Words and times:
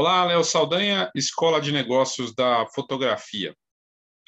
Olá, 0.00 0.24
Léo 0.24 0.44
Saldanha, 0.44 1.10
Escola 1.12 1.60
de 1.60 1.72
Negócios 1.72 2.32
da 2.32 2.64
Fotografia. 2.68 3.52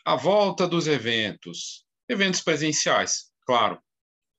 A 0.04 0.16
volta 0.16 0.66
dos 0.66 0.88
eventos, 0.88 1.86
eventos 2.08 2.40
presenciais, 2.40 3.30
claro. 3.46 3.80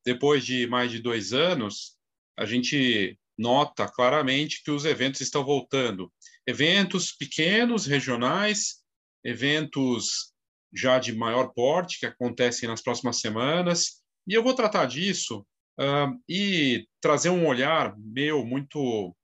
Depois 0.05 0.45
de 0.45 0.67
mais 0.67 0.91
de 0.91 0.99
dois 0.99 1.31
anos, 1.31 1.95
a 2.37 2.45
gente 2.45 3.17
nota 3.37 3.87
claramente 3.87 4.61
que 4.61 4.71
os 4.71 4.83
eventos 4.83 5.21
estão 5.21 5.41
voltando. 5.45 6.11
Eventos 6.45 7.13
pequenos, 7.13 7.85
regionais, 7.85 8.83
eventos 9.23 10.33
já 10.73 10.99
de 10.99 11.15
maior 11.15 11.53
porte, 11.53 11.97
que 11.97 12.05
acontecem 12.05 12.67
nas 12.67 12.81
próximas 12.81 13.21
semanas. 13.21 14.03
E 14.27 14.33
eu 14.33 14.43
vou 14.43 14.53
tratar 14.53 14.85
disso 14.85 15.47
uh, 15.79 16.13
e 16.27 16.85
trazer 16.99 17.29
um 17.29 17.47
olhar 17.47 17.95
meu 17.97 18.45
muito 18.45 19.15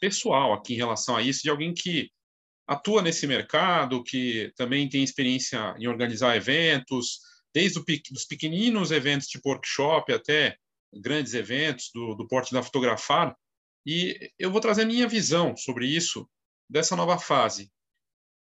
pessoal 0.00 0.52
aqui 0.52 0.74
em 0.74 0.76
relação 0.76 1.16
a 1.16 1.22
isso, 1.22 1.42
de 1.42 1.50
alguém 1.50 1.74
que 1.74 2.10
atua 2.66 3.02
nesse 3.02 3.26
mercado, 3.26 4.02
que 4.02 4.52
também 4.56 4.88
tem 4.88 5.02
experiência 5.02 5.74
em 5.78 5.86
organizar 5.86 6.36
eventos, 6.36 7.20
desde 7.54 7.78
os 8.12 8.24
pequeninos 8.24 8.90
eventos 8.90 9.28
tipo 9.28 9.48
workshop 9.48 10.12
até 10.12 10.56
grandes 10.92 11.34
eventos 11.34 11.90
do, 11.94 12.14
do 12.14 12.26
porte 12.26 12.52
da 12.52 12.62
fotografar. 12.62 13.36
E 13.86 14.32
eu 14.38 14.50
vou 14.50 14.60
trazer 14.60 14.84
minha 14.84 15.06
visão 15.06 15.56
sobre 15.56 15.86
isso, 15.86 16.28
dessa 16.68 16.96
nova 16.96 17.18
fase. 17.18 17.70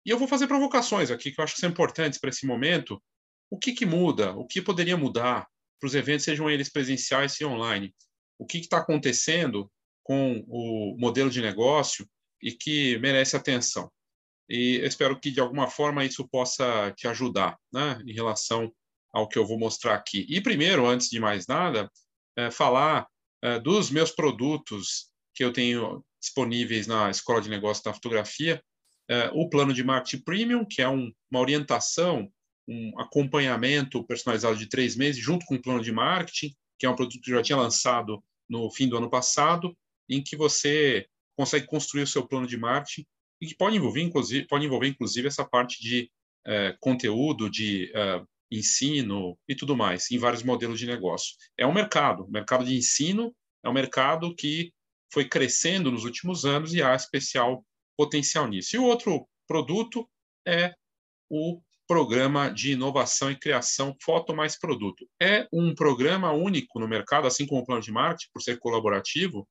E 0.05 0.09
eu 0.09 0.17
vou 0.17 0.27
fazer 0.27 0.47
provocações 0.47 1.11
aqui 1.11 1.31
que 1.31 1.39
eu 1.39 1.43
acho 1.43 1.53
que 1.53 1.59
são 1.59 1.69
importantes 1.69 2.19
para 2.19 2.29
esse 2.29 2.45
momento. 2.45 3.01
O 3.49 3.57
que, 3.57 3.73
que 3.73 3.85
muda? 3.85 4.35
O 4.35 4.45
que 4.45 4.61
poderia 4.61 4.97
mudar 4.97 5.47
para 5.79 5.87
os 5.87 5.95
eventos, 5.95 6.25
sejam 6.25 6.49
eles 6.49 6.69
presenciais 6.69 7.39
e 7.39 7.45
online? 7.45 7.93
O 8.37 8.45
que 8.45 8.57
está 8.57 8.79
acontecendo 8.79 9.71
com 10.09 10.43
o 10.47 10.97
modelo 10.97 11.29
de 11.29 11.39
negócio 11.39 12.03
e 12.41 12.51
que 12.51 12.97
merece 12.97 13.35
atenção. 13.35 13.91
E 14.49 14.81
espero 14.83 15.19
que, 15.19 15.29
de 15.29 15.39
alguma 15.39 15.67
forma, 15.67 16.03
isso 16.03 16.27
possa 16.27 16.91
te 16.97 17.07
ajudar 17.07 17.55
né, 17.71 18.01
em 18.07 18.11
relação 18.11 18.73
ao 19.13 19.27
que 19.27 19.37
eu 19.37 19.45
vou 19.45 19.59
mostrar 19.59 19.93
aqui. 19.93 20.25
E, 20.27 20.41
primeiro, 20.41 20.87
antes 20.87 21.11
de 21.11 21.19
mais 21.19 21.45
nada, 21.45 21.87
é, 22.35 22.49
falar 22.49 23.05
é, 23.43 23.59
dos 23.59 23.91
meus 23.91 24.09
produtos 24.09 25.11
que 25.35 25.43
eu 25.43 25.53
tenho 25.53 26.03
disponíveis 26.19 26.87
na 26.87 27.11
Escola 27.11 27.39
de 27.39 27.49
Negócios 27.49 27.83
da 27.83 27.93
Fotografia, 27.93 28.59
é, 29.07 29.29
o 29.35 29.47
plano 29.47 29.71
de 29.71 29.83
marketing 29.83 30.23
premium, 30.23 30.65
que 30.65 30.81
é 30.81 30.89
um, 30.89 31.11
uma 31.29 31.39
orientação, 31.39 32.27
um 32.67 32.99
acompanhamento 32.99 34.03
personalizado 34.07 34.57
de 34.57 34.67
três 34.67 34.95
meses, 34.95 35.21
junto 35.21 35.45
com 35.45 35.53
o 35.53 35.61
plano 35.61 35.83
de 35.83 35.91
marketing, 35.91 36.55
que 36.79 36.87
é 36.87 36.89
um 36.89 36.95
produto 36.95 37.21
que 37.21 37.29
eu 37.29 37.35
já 37.35 37.43
tinha 37.43 37.59
lançado 37.59 38.23
no 38.49 38.71
fim 38.71 38.89
do 38.89 38.97
ano 38.97 39.09
passado, 39.09 39.77
em 40.09 40.23
que 40.23 40.35
você 40.35 41.05
consegue 41.37 41.67
construir 41.67 42.03
o 42.03 42.07
seu 42.07 42.27
plano 42.27 42.47
de 42.47 42.57
marketing 42.57 43.05
e 43.41 43.47
que 43.47 43.55
pode 43.55 43.75
envolver, 43.77 44.01
inclusive, 44.01 44.47
pode 44.47 44.65
envolver, 44.65 44.87
inclusive 44.87 45.27
essa 45.27 45.45
parte 45.45 45.81
de 45.81 46.11
é, 46.45 46.75
conteúdo, 46.79 47.49
de 47.49 47.91
é, 47.95 48.21
ensino 48.51 49.37
e 49.47 49.55
tudo 49.55 49.75
mais, 49.75 50.09
em 50.11 50.17
vários 50.17 50.43
modelos 50.43 50.79
de 50.79 50.85
negócio. 50.85 51.35
É 51.57 51.65
um 51.65 51.73
mercado, 51.73 52.25
o 52.25 52.31
mercado 52.31 52.65
de 52.65 52.75
ensino 52.75 53.33
é 53.63 53.69
um 53.69 53.73
mercado 53.73 54.35
que 54.35 54.73
foi 55.11 55.25
crescendo 55.25 55.91
nos 55.91 56.03
últimos 56.03 56.45
anos 56.45 56.73
e 56.73 56.81
há 56.81 56.95
especial 56.95 57.65
potencial 57.97 58.47
nisso. 58.47 58.75
E 58.75 58.79
o 58.79 58.83
outro 58.83 59.27
produto 59.47 60.09
é 60.47 60.73
o 61.29 61.61
programa 61.87 62.49
de 62.49 62.73
inovação 62.73 63.31
e 63.31 63.39
criação 63.39 63.95
Foto 64.01 64.35
Mais 64.35 64.57
Produto. 64.57 65.07
É 65.21 65.47
um 65.51 65.73
programa 65.73 66.31
único 66.31 66.79
no 66.79 66.87
mercado, 66.87 67.25
assim 67.25 67.47
como 67.47 67.61
o 67.61 67.65
plano 67.65 67.81
de 67.81 67.91
marketing, 67.91 68.29
por 68.31 68.41
ser 68.41 68.59
colaborativo, 68.59 69.47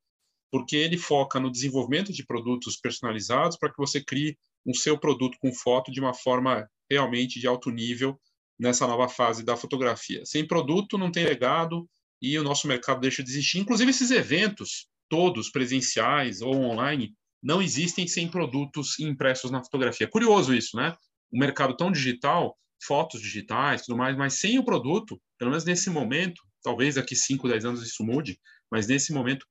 porque 0.50 0.76
ele 0.76 0.96
foca 0.96 1.38
no 1.38 1.50
desenvolvimento 1.50 2.12
de 2.12 2.24
produtos 2.24 2.76
personalizados 2.76 3.56
para 3.56 3.70
que 3.70 3.78
você 3.78 4.02
crie 4.02 4.36
um 4.66 4.74
seu 4.74 4.98
produto 4.98 5.38
com 5.40 5.52
foto 5.52 5.90
de 5.90 6.00
uma 6.00 6.14
forma 6.14 6.68
realmente 6.90 7.38
de 7.38 7.46
alto 7.46 7.70
nível 7.70 8.18
nessa 8.58 8.86
nova 8.86 9.08
fase 9.08 9.44
da 9.44 9.56
fotografia. 9.56 10.24
Sem 10.24 10.46
produto 10.46 10.98
não 10.98 11.12
tem 11.12 11.24
legado 11.24 11.88
e 12.20 12.38
o 12.38 12.42
nosso 12.42 12.66
mercado 12.66 13.00
deixa 13.00 13.22
de 13.22 13.30
existir. 13.30 13.58
Inclusive 13.58 13.90
esses 13.90 14.10
eventos, 14.10 14.88
todos 15.08 15.50
presenciais 15.50 16.40
ou 16.40 16.54
online, 16.54 17.14
não 17.42 17.62
existem 17.62 18.06
sem 18.06 18.28
produtos 18.28 18.98
impressos 18.98 19.50
na 19.50 19.62
fotografia. 19.62 20.08
Curioso 20.08 20.54
isso, 20.54 20.76
né? 20.76 20.96
Um 21.32 21.38
mercado 21.38 21.76
tão 21.76 21.92
digital, 21.92 22.56
fotos 22.82 23.20
digitais, 23.20 23.82
tudo 23.82 23.96
mais, 23.96 24.16
mas 24.16 24.38
sem 24.38 24.58
o 24.58 24.64
produto, 24.64 25.20
pelo 25.38 25.50
menos 25.50 25.64
nesse 25.64 25.88
momento, 25.88 26.42
talvez 26.62 26.96
daqui 26.96 27.14
5, 27.14 27.48
10 27.48 27.64
anos 27.64 27.82
isso 27.82 28.04
mude, 28.04 28.38
mas 28.70 28.88
nesse 28.88 29.12
momento 29.12 29.46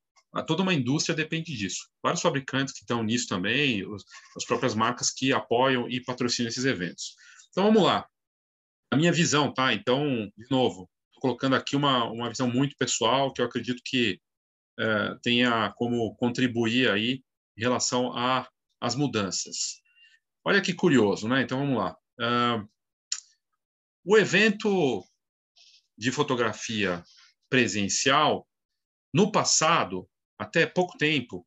toda 0.46 0.62
uma 0.62 0.74
indústria 0.74 1.16
depende 1.16 1.56
disso. 1.56 1.88
Vários 2.02 2.22
fabricantes 2.22 2.74
que 2.74 2.80
estão 2.80 3.02
nisso 3.02 3.28
também, 3.28 3.86
os, 3.86 4.04
as 4.36 4.44
próprias 4.44 4.74
marcas 4.74 5.10
que 5.10 5.32
apoiam 5.32 5.88
e 5.88 6.02
patrocinam 6.02 6.48
esses 6.48 6.64
eventos. 6.64 7.14
Então 7.50 7.64
vamos 7.64 7.82
lá. 7.82 8.06
A 8.90 8.96
minha 8.96 9.12
visão, 9.12 9.52
tá? 9.52 9.72
Então, 9.72 10.30
de 10.36 10.50
novo, 10.50 10.88
colocando 11.20 11.56
aqui 11.56 11.76
uma, 11.76 12.04
uma 12.04 12.28
visão 12.28 12.50
muito 12.50 12.76
pessoal 12.76 13.32
que 13.32 13.40
eu 13.40 13.46
acredito 13.46 13.82
que 13.84 14.20
é, 14.78 15.14
tenha 15.22 15.72
como 15.76 16.14
contribuir 16.16 16.90
aí 16.90 17.22
em 17.56 17.60
relação 17.60 18.12
às 18.80 18.94
mudanças. 18.94 19.80
Olha 20.44 20.62
que 20.62 20.72
curioso, 20.72 21.28
né? 21.28 21.42
Então 21.42 21.58
vamos 21.58 21.76
lá. 21.76 21.96
Uh, 22.20 22.68
o 24.04 24.16
evento 24.16 25.04
de 25.96 26.12
fotografia 26.12 27.02
presencial, 27.50 28.48
no 29.12 29.32
passado, 29.32 30.08
até 30.38 30.66
pouco 30.66 30.96
tempo, 30.96 31.46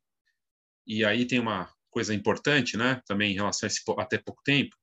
e 0.86 1.04
aí 1.04 1.24
tem 1.26 1.38
uma 1.38 1.72
coisa 1.90 2.14
importante, 2.14 2.76
né, 2.76 3.00
também 3.06 3.32
em 3.32 3.36
relação 3.36 3.66
a 3.66 3.68
esse 3.68 3.80
até 3.98 4.18
pouco 4.18 4.42
tempo, 4.44 4.76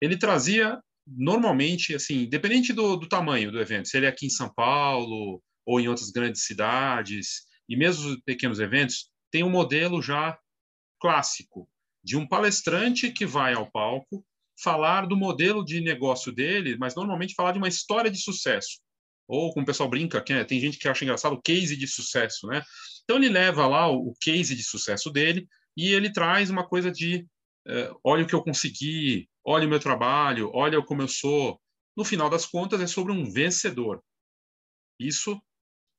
ele 0.00 0.16
trazia 0.16 0.80
normalmente, 1.06 1.94
assim, 1.94 2.22
independente 2.22 2.72
do, 2.72 2.96
do 2.96 3.08
tamanho 3.08 3.50
do 3.52 3.60
evento, 3.60 3.88
se 3.88 3.96
ele 3.96 4.06
é 4.06 4.08
aqui 4.08 4.26
em 4.26 4.30
São 4.30 4.52
Paulo 4.52 5.42
ou 5.66 5.80
em 5.80 5.88
outras 5.88 6.10
grandes 6.10 6.44
cidades, 6.44 7.42
e 7.68 7.76
mesmo 7.76 8.10
os 8.10 8.20
pequenos 8.22 8.58
eventos, 8.58 9.10
tem 9.30 9.42
um 9.42 9.50
modelo 9.50 10.00
já 10.00 10.38
clássico 11.00 11.68
de 12.02 12.16
um 12.16 12.26
palestrante 12.26 13.10
que 13.10 13.24
vai 13.24 13.54
ao 13.54 13.70
palco 13.70 14.24
falar 14.62 15.06
do 15.06 15.16
modelo 15.16 15.64
de 15.64 15.80
negócio 15.80 16.30
dele, 16.30 16.76
mas 16.78 16.94
normalmente 16.94 17.34
falar 17.34 17.52
de 17.52 17.58
uma 17.58 17.68
história 17.68 18.10
de 18.10 18.18
sucesso. 18.18 18.78
Ou, 19.26 19.52
como 19.52 19.64
o 19.64 19.66
pessoal 19.66 19.88
brinca, 19.88 20.22
é, 20.28 20.44
tem 20.44 20.60
gente 20.60 20.78
que 20.78 20.86
acha 20.86 21.04
engraçado, 21.04 21.32
o 21.32 21.42
case 21.42 21.76
de 21.76 21.88
sucesso, 21.88 22.46
né? 22.46 22.62
Então 23.04 23.16
ele 23.16 23.28
leva 23.28 23.66
lá 23.66 23.88
o, 23.88 24.08
o 24.08 24.14
case 24.20 24.54
de 24.54 24.62
sucesso 24.62 25.10
dele 25.10 25.46
e 25.76 25.92
ele 25.92 26.12
traz 26.12 26.50
uma 26.50 26.66
coisa 26.66 26.90
de 26.90 27.26
é, 27.66 27.94
olha 28.02 28.24
o 28.24 28.26
que 28.26 28.34
eu 28.34 28.42
consegui, 28.42 29.28
olha 29.44 29.66
o 29.66 29.70
meu 29.70 29.80
trabalho, 29.80 30.50
olha 30.52 30.82
como 30.82 31.02
eu 31.02 31.08
sou. 31.08 31.60
No 31.96 32.04
final 32.04 32.28
das 32.28 32.44
contas, 32.44 32.80
é 32.80 32.86
sobre 32.86 33.12
um 33.12 33.30
vencedor. 33.30 34.02
Isso, 34.98 35.40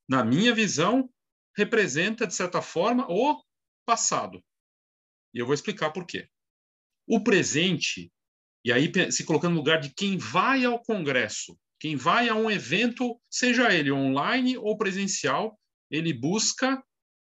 na 0.08 0.24
minha 0.24 0.54
visão, 0.54 1.10
representa, 1.56 2.28
de 2.28 2.34
certa 2.34 2.62
forma, 2.62 3.08
o 3.10 3.42
passado. 3.86 4.44
E 5.34 5.40
eu 5.40 5.46
vou 5.46 5.54
explicar 5.54 5.92
por 5.92 6.06
quê. 6.06 6.28
O 7.08 7.24
presente, 7.24 8.12
e 8.64 8.72
aí 8.72 8.92
se 9.12 9.24
colocando 9.24 9.54
no 9.54 9.60
lugar 9.60 9.80
de 9.80 9.94
quem 9.94 10.18
vai 10.18 10.66
ao 10.66 10.82
Congresso, 10.82 11.58
quem 11.80 11.96
vai 11.96 12.30
a 12.30 12.36
um 12.36 12.50
evento, 12.50 13.20
seja 13.30 13.74
ele 13.74 13.92
online 13.92 14.58
ou 14.58 14.78
presencial, 14.78 15.60
ele 15.90 16.14
busca 16.14 16.84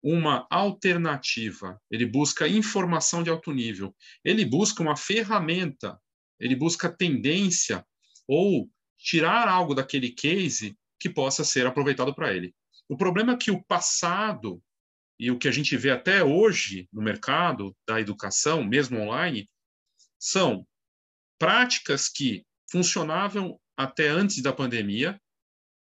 uma 0.08 0.46
alternativa, 0.52 1.82
ele 1.90 2.06
busca 2.06 2.48
informação 2.48 3.24
de 3.24 3.32
alto 3.32 3.52
nível, 3.52 3.96
ele 4.24 4.46
busca 4.46 4.84
uma 4.84 4.96
ferramenta, 4.96 6.00
ele 6.40 6.56
busca 6.56 6.96
tendência 6.96 7.84
ou 8.28 8.70
tirar 9.00 9.48
algo 9.48 9.74
daquele 9.74 10.12
case 10.12 10.78
que 11.00 11.10
possa 11.10 11.44
ser 11.44 11.66
aproveitado 11.66 12.14
para 12.14 12.32
ele. 12.32 12.54
O 12.88 12.96
problema 12.96 13.34
é 13.34 13.36
que 13.38 13.50
o 13.50 13.64
passado 13.64 14.62
e 15.18 15.32
o 15.32 15.40
que 15.40 15.48
a 15.48 15.52
gente 15.52 15.76
vê 15.76 15.90
até 15.90 16.24
hoje 16.24 16.88
no 16.94 17.02
mercado 17.02 17.76
da 17.88 18.00
educação, 18.00 18.64
mesmo 18.64 19.00
online, 19.00 19.50
são 20.20 20.68
práticas 21.40 22.08
que 22.10 22.46
funcionavam 22.70 23.60
até 23.76 24.10
antes 24.10 24.40
da 24.44 24.54
pandemia, 24.54 25.20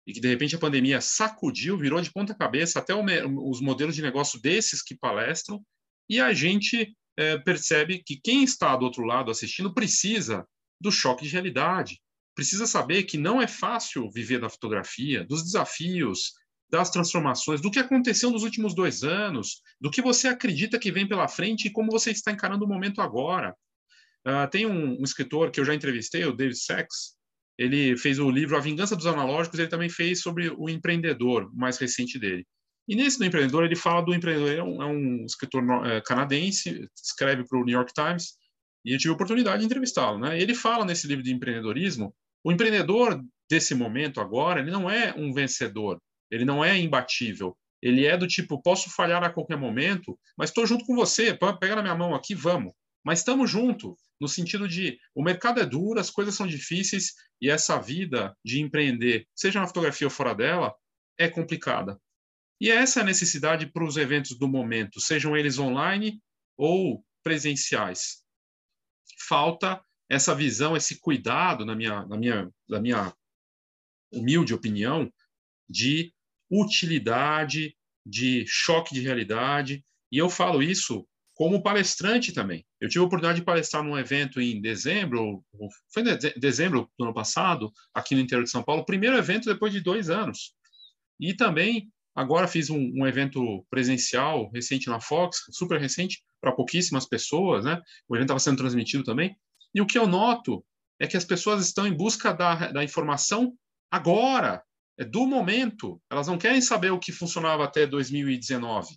e 0.05 0.13
que 0.13 0.19
de 0.19 0.27
repente 0.27 0.55
a 0.55 0.59
pandemia 0.59 1.01
sacudiu, 1.01 1.77
virou 1.77 1.99
de 2.01 2.11
ponta 2.11 2.35
cabeça 2.35 2.79
até 2.79 2.93
o, 2.93 3.03
os 3.49 3.61
modelos 3.61 3.95
de 3.95 4.01
negócio 4.01 4.39
desses 4.41 4.81
que 4.81 4.95
palestram, 4.95 5.63
e 6.09 6.19
a 6.19 6.33
gente 6.33 6.95
é, 7.17 7.37
percebe 7.37 8.03
que 8.05 8.19
quem 8.21 8.43
está 8.43 8.75
do 8.75 8.85
outro 8.85 9.03
lado 9.03 9.31
assistindo 9.31 9.73
precisa 9.73 10.45
do 10.79 10.91
choque 10.91 11.23
de 11.23 11.31
realidade, 11.31 11.99
precisa 12.35 12.67
saber 12.67 13.03
que 13.03 13.17
não 13.17 13.41
é 13.41 13.47
fácil 13.47 14.11
viver 14.11 14.39
da 14.39 14.49
fotografia, 14.49 15.23
dos 15.23 15.41
desafios, 15.41 16.33
das 16.69 16.89
transformações, 16.89 17.61
do 17.61 17.71
que 17.71 17.79
aconteceu 17.79 18.29
nos 18.29 18.43
últimos 18.43 18.75
dois 18.75 19.03
anos, 19.03 19.61
do 19.79 19.89
que 19.89 20.01
você 20.01 20.27
acredita 20.27 20.77
que 20.77 20.91
vem 20.91 21.07
pela 21.07 21.27
frente 21.27 21.67
e 21.67 21.71
como 21.71 21.91
você 21.91 22.11
está 22.11 22.31
encarando 22.31 22.65
o 22.65 22.67
momento 22.67 23.01
agora. 23.01 23.55
Uh, 24.27 24.49
tem 24.49 24.65
um, 24.65 24.99
um, 24.99 25.03
escritor 25.03 25.51
que 25.51 25.59
eu 25.59 25.65
já 25.65 25.73
entrevistei, 25.73 26.25
o 26.25 26.33
David 26.33 26.57
Sachs, 26.57 27.14
ele 27.57 27.97
fez 27.97 28.19
o 28.19 28.29
livro 28.29 28.57
A 28.57 28.59
Vingança 28.59 28.95
dos 28.95 29.05
Analógicos, 29.05 29.59
ele 29.59 29.69
também 29.69 29.89
fez 29.89 30.21
sobre 30.21 30.49
o 30.49 30.69
empreendedor, 30.69 31.49
o 31.53 31.55
mais 31.55 31.77
recente 31.77 32.19
dele. 32.19 32.45
E 32.87 32.95
nesse 32.95 33.17
do 33.17 33.25
empreendedor, 33.25 33.63
ele 33.63 33.75
fala 33.75 34.01
do 34.01 34.13
empreendedor, 34.13 34.51
é 34.51 34.63
um, 34.63 34.81
é 34.81 34.85
um 34.85 35.25
escritor 35.25 35.63
é, 35.87 36.01
canadense, 36.01 36.87
escreve 36.95 37.43
para 37.47 37.59
o 37.59 37.65
New 37.65 37.73
York 37.73 37.91
Times, 37.93 38.33
e 38.85 38.93
eu 38.93 38.99
tive 38.99 39.11
a 39.11 39.15
oportunidade 39.15 39.59
de 39.59 39.65
entrevistá-lo. 39.65 40.19
Né? 40.19 40.39
Ele 40.39 40.53
fala 40.53 40.85
nesse 40.85 41.07
livro 41.07 41.23
de 41.23 41.33
empreendedorismo, 41.33 42.13
o 42.43 42.51
empreendedor 42.51 43.19
desse 43.49 43.73
momento 43.73 44.21
agora, 44.21 44.59
ele 44.59 44.69
não 44.69 44.89
é 44.89 45.13
um 45.17 45.33
vencedor, 45.33 45.99
ele 46.29 46.45
não 46.45 46.63
é 46.63 46.77
imbatível, 46.77 47.57
ele 47.81 48.05
é 48.05 48.15
do 48.15 48.27
tipo, 48.27 48.61
posso 48.61 48.89
falhar 48.89 49.23
a 49.23 49.29
qualquer 49.29 49.57
momento, 49.57 50.17
mas 50.37 50.49
estou 50.49 50.65
junto 50.65 50.85
com 50.85 50.95
você, 50.95 51.33
pega 51.59 51.75
na 51.75 51.81
minha 51.81 51.95
mão 51.95 52.13
aqui, 52.13 52.35
vamos. 52.35 52.73
Mas 53.05 53.19
estamos 53.19 53.51
juntos, 53.51 53.93
no 54.19 54.27
sentido 54.27 54.67
de 54.67 54.99
o 55.13 55.21
mercado 55.21 55.59
é 55.59 55.65
duro, 55.65 55.99
as 55.99 56.09
coisas 56.09 56.33
são 56.33 56.47
difíceis 56.47 57.13
e 57.39 57.51
essa 57.51 57.79
vida 57.79 58.35
de 58.43 58.59
empreender, 58.59 59.27
seja 59.35 59.59
na 59.59 59.67
fotografia 59.67 60.07
ou 60.07 60.11
fora 60.11 60.33
dela, 60.33 60.73
é 61.15 61.29
complicada. 61.29 62.01
E 62.59 62.71
essa 62.71 62.99
é 62.99 63.03
a 63.03 63.05
necessidade 63.05 63.67
para 63.67 63.85
os 63.85 63.95
eventos 63.95 64.35
do 64.39 64.47
momento, 64.47 64.99
sejam 64.99 65.37
eles 65.37 65.59
online 65.59 66.19
ou 66.57 67.05
presenciais. 67.23 68.23
Falta 69.27 69.83
essa 70.09 70.33
visão, 70.33 70.75
esse 70.75 70.99
cuidado, 70.99 71.63
na 71.63 71.75
minha, 71.75 72.05
na 72.07 72.17
minha, 72.17 72.51
na 72.67 72.79
minha 72.79 73.15
humilde 74.11 74.53
opinião, 74.53 75.11
de 75.69 76.11
utilidade, 76.49 77.77
de 78.03 78.45
choque 78.47 78.95
de 78.95 79.01
realidade. 79.01 79.85
E 80.11 80.17
eu 80.17 80.29
falo 80.29 80.63
isso 80.63 81.07
como 81.35 81.61
palestrante 81.61 82.33
também. 82.33 82.65
Eu 82.81 82.89
tive 82.89 83.03
a 83.03 83.07
oportunidade 83.07 83.39
de 83.39 83.45
palestrar 83.45 83.83
num 83.83 83.97
evento 83.97 84.41
em 84.41 84.59
dezembro, 84.61 85.43
foi 85.93 86.01
em 86.01 86.39
dezembro 86.39 86.89
do 86.97 87.05
ano 87.05 87.13
passado, 87.13 87.71
aqui 87.93 88.15
no 88.15 88.21
interior 88.21 88.43
de 88.43 88.49
São 88.49 88.63
Paulo, 88.63 88.85
primeiro 88.85 89.17
evento 89.17 89.45
depois 89.45 89.71
de 89.71 89.81
dois 89.81 90.09
anos. 90.09 90.55
E 91.19 91.33
também 91.35 91.91
Agora 92.15 92.47
fiz 92.47 92.69
um, 92.69 92.93
um, 92.95 93.05
evento 93.05 93.65
presencial 93.69 94.49
recente 94.51 94.87
na 94.87 95.01
Fox, 95.01 95.43
super 95.51 95.79
recente, 95.79 96.23
para 96.39 96.53
pouquíssimas 96.53 97.05
pessoas, 97.05 97.65
né? 97.65 97.81
O 98.07 98.15
evento 98.15 98.27
estava 98.27 98.39
sendo 98.39 98.57
transmitido 98.57 99.03
também. 99.03 99.35
E 99.73 99.81
o 99.81 99.85
que 99.85 99.97
eu 99.97 100.07
noto 100.07 100.65
é 100.97 101.05
que 101.05 101.17
as 101.17 101.25
pessoas 101.25 101.65
estão 101.65 101.85
em 101.85 101.93
busca 101.93 102.31
da, 102.31 102.71
da 102.71 102.83
informação 102.85 103.53
agora, 103.91 104.63
é 104.97 105.03
do 105.03 105.27
momento. 105.27 106.01
Elas 106.09 106.27
não 106.27 106.37
querem 106.37 106.61
saber 106.61 106.91
o 106.91 106.99
que 106.99 107.11
funcionava 107.11 107.65
até 107.65 107.85
2019. 107.85 108.95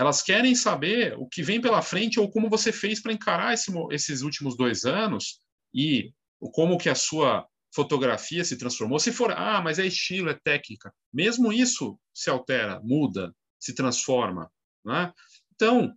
Elas 0.00 0.22
querem 0.22 0.54
saber 0.54 1.14
o 1.18 1.28
que 1.28 1.42
vem 1.42 1.60
pela 1.60 1.82
frente 1.82 2.18
ou 2.18 2.30
como 2.30 2.48
você 2.48 2.72
fez 2.72 3.02
para 3.02 3.12
encarar 3.12 3.52
esse, 3.52 3.70
esses 3.90 4.22
últimos 4.22 4.56
dois 4.56 4.86
anos 4.86 5.40
e 5.74 6.10
como 6.54 6.78
que 6.78 6.88
a 6.88 6.94
sua 6.94 7.46
fotografia 7.74 8.42
se 8.42 8.56
transformou. 8.56 8.98
Se 8.98 9.12
for, 9.12 9.30
ah, 9.30 9.60
mas 9.60 9.78
é 9.78 9.84
estilo, 9.84 10.30
é 10.30 10.38
técnica. 10.42 10.90
Mesmo 11.12 11.52
isso 11.52 12.00
se 12.14 12.30
altera, 12.30 12.80
muda, 12.82 13.30
se 13.58 13.74
transforma. 13.74 14.50
Né? 14.82 15.12
Então, 15.54 15.94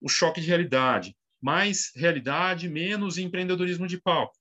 o 0.00 0.08
choque 0.08 0.40
de 0.40 0.46
realidade. 0.46 1.14
Mais 1.38 1.90
realidade, 1.94 2.70
menos 2.70 3.18
empreendedorismo 3.18 3.86
de 3.86 4.00
palco. 4.00 4.32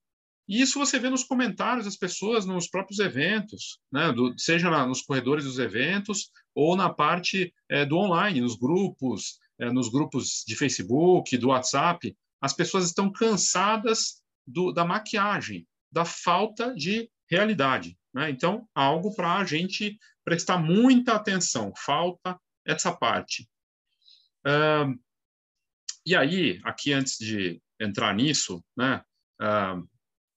E 0.47 0.61
isso 0.61 0.79
você 0.79 0.97
vê 0.97 1.09
nos 1.09 1.25
comentários 1.25 1.83
das 1.83 1.97
pessoas 1.97 2.45
nos 2.45 2.69
próprios 2.69 2.99
eventos, 2.99 3.77
né? 3.91 4.13
do, 4.13 4.33
seja 4.37 4.69
na, 4.69 4.85
nos 4.85 5.01
corredores 5.01 5.43
dos 5.43 5.59
eventos 5.59 6.29
ou 6.55 6.75
na 6.75 6.89
parte 6.89 7.53
é, 7.69 7.85
do 7.85 7.97
online, 7.97 8.41
nos 8.41 8.55
grupos, 8.55 9.39
é, 9.59 9.71
nos 9.71 9.89
grupos 9.89 10.43
de 10.45 10.55
Facebook, 10.55 11.37
do 11.37 11.49
WhatsApp. 11.49 12.15
As 12.39 12.53
pessoas 12.53 12.85
estão 12.85 13.11
cansadas 13.11 14.21
do, 14.45 14.71
da 14.71 14.83
maquiagem, 14.83 15.67
da 15.91 16.05
falta 16.05 16.73
de 16.73 17.09
realidade. 17.29 17.97
Né? 18.13 18.29
Então, 18.29 18.67
algo 18.73 19.15
para 19.15 19.37
a 19.37 19.45
gente 19.45 19.97
prestar 20.23 20.57
muita 20.57 21.15
atenção, 21.15 21.73
falta 21.75 22.39
essa 22.65 22.91
parte. 22.91 23.49
Uh, 24.45 24.99
e 26.05 26.15
aí, 26.15 26.59
aqui 26.63 26.93
antes 26.93 27.17
de 27.17 27.61
entrar 27.79 28.13
nisso, 28.13 28.63
né, 28.75 29.03
uh, 29.41 29.87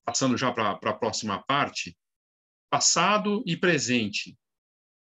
passando 0.04 0.36
já 0.36 0.52
para 0.52 0.72
a 0.72 0.94
próxima 0.94 1.42
parte, 1.42 1.96
passado 2.70 3.42
e 3.46 3.56
presente. 3.56 4.36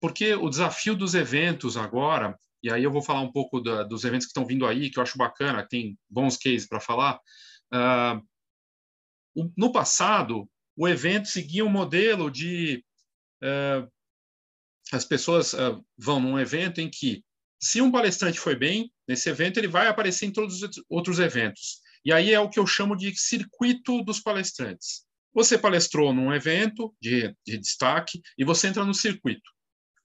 Porque 0.04 0.34
o 0.34 0.50
desafio 0.50 0.94
dos 0.94 1.14
eventos 1.14 1.78
agora, 1.78 2.38
e 2.62 2.70
aí 2.70 2.84
eu 2.84 2.92
vou 2.92 3.00
falar 3.00 3.22
um 3.22 3.32
pouco 3.32 3.58
da, 3.58 3.82
dos 3.84 4.04
eventos 4.04 4.26
que 4.26 4.32
estão 4.32 4.44
vindo 4.44 4.66
aí, 4.66 4.90
que 4.90 4.98
eu 4.98 5.02
acho 5.02 5.16
bacana, 5.16 5.66
tem 5.66 5.98
bons 6.10 6.36
cases 6.36 6.68
para 6.68 6.78
falar. 6.78 7.18
Uh, 7.72 8.22
no 9.56 9.72
passado, 9.72 10.46
o 10.76 10.86
evento 10.86 11.28
seguia 11.28 11.64
um 11.64 11.70
modelo 11.70 12.30
de 12.30 12.84
uh, 13.42 13.90
as 14.92 15.06
pessoas 15.06 15.54
uh, 15.54 15.82
vão 15.96 16.20
num 16.20 16.38
evento 16.38 16.82
em 16.82 16.90
que 16.90 17.24
se 17.58 17.80
um 17.80 17.90
palestrante 17.90 18.38
foi 18.38 18.54
bem 18.54 18.92
nesse 19.08 19.30
evento, 19.30 19.56
ele 19.56 19.68
vai 19.68 19.86
aparecer 19.86 20.26
em 20.26 20.32
todos 20.32 20.62
os 20.62 20.70
outros 20.86 21.18
eventos. 21.18 21.78
E 22.04 22.12
aí 22.12 22.30
é 22.30 22.38
o 22.38 22.50
que 22.50 22.58
eu 22.58 22.66
chamo 22.66 22.94
de 22.94 23.16
circuito 23.18 24.04
dos 24.04 24.20
palestrantes. 24.20 25.06
Você 25.32 25.56
palestrou 25.56 26.12
num 26.12 26.30
evento 26.30 26.94
de, 27.00 27.34
de 27.46 27.56
destaque 27.56 28.20
e 28.36 28.44
você 28.44 28.68
entra 28.68 28.84
no 28.84 28.92
circuito. 28.92 29.53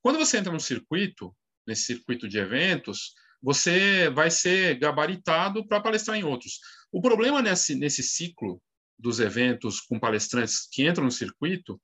Quando 0.01 0.17
você 0.17 0.37
entra 0.37 0.51
no 0.51 0.59
circuito, 0.59 1.35
nesse 1.67 1.83
circuito 1.83 2.27
de 2.27 2.37
eventos, 2.37 3.13
você 3.41 4.09
vai 4.09 4.29
ser 4.29 4.77
gabaritado 4.77 5.65
para 5.67 5.81
palestrar 5.81 6.17
em 6.17 6.23
outros. 6.23 6.59
O 6.91 7.01
problema 7.01 7.41
nesse, 7.41 7.75
nesse 7.75 8.03
ciclo 8.03 8.61
dos 8.97 9.19
eventos 9.19 9.79
com 9.79 9.99
palestrantes 9.99 10.67
que 10.69 10.87
entram 10.87 11.05
no 11.05 11.11
circuito 11.11 11.81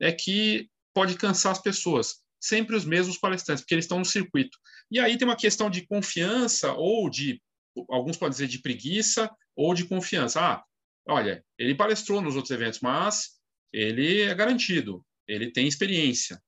é 0.00 0.10
que 0.12 0.68
pode 0.94 1.16
cansar 1.16 1.52
as 1.52 1.60
pessoas, 1.60 2.22
sempre 2.40 2.76
os 2.76 2.84
mesmos 2.84 3.18
palestrantes, 3.18 3.62
porque 3.62 3.74
eles 3.74 3.84
estão 3.84 3.98
no 3.98 4.04
circuito. 4.04 4.56
E 4.90 4.98
aí 4.98 5.18
tem 5.18 5.26
uma 5.26 5.36
questão 5.36 5.68
de 5.68 5.86
confiança 5.86 6.72
ou 6.72 7.10
de 7.10 7.42
alguns 7.90 8.16
podem 8.16 8.30
dizer 8.30 8.46
de 8.46 8.62
preguiça 8.62 9.30
ou 9.56 9.74
de 9.74 9.84
confiança. 9.84 10.40
Ah, 10.40 10.64
olha, 11.08 11.44
ele 11.58 11.74
palestrou 11.74 12.20
nos 12.20 12.36
outros 12.36 12.52
eventos, 12.52 12.80
mas 12.80 13.32
ele 13.72 14.22
é 14.22 14.34
garantido, 14.34 15.04
ele 15.26 15.50
tem 15.50 15.66
experiência. 15.66 16.40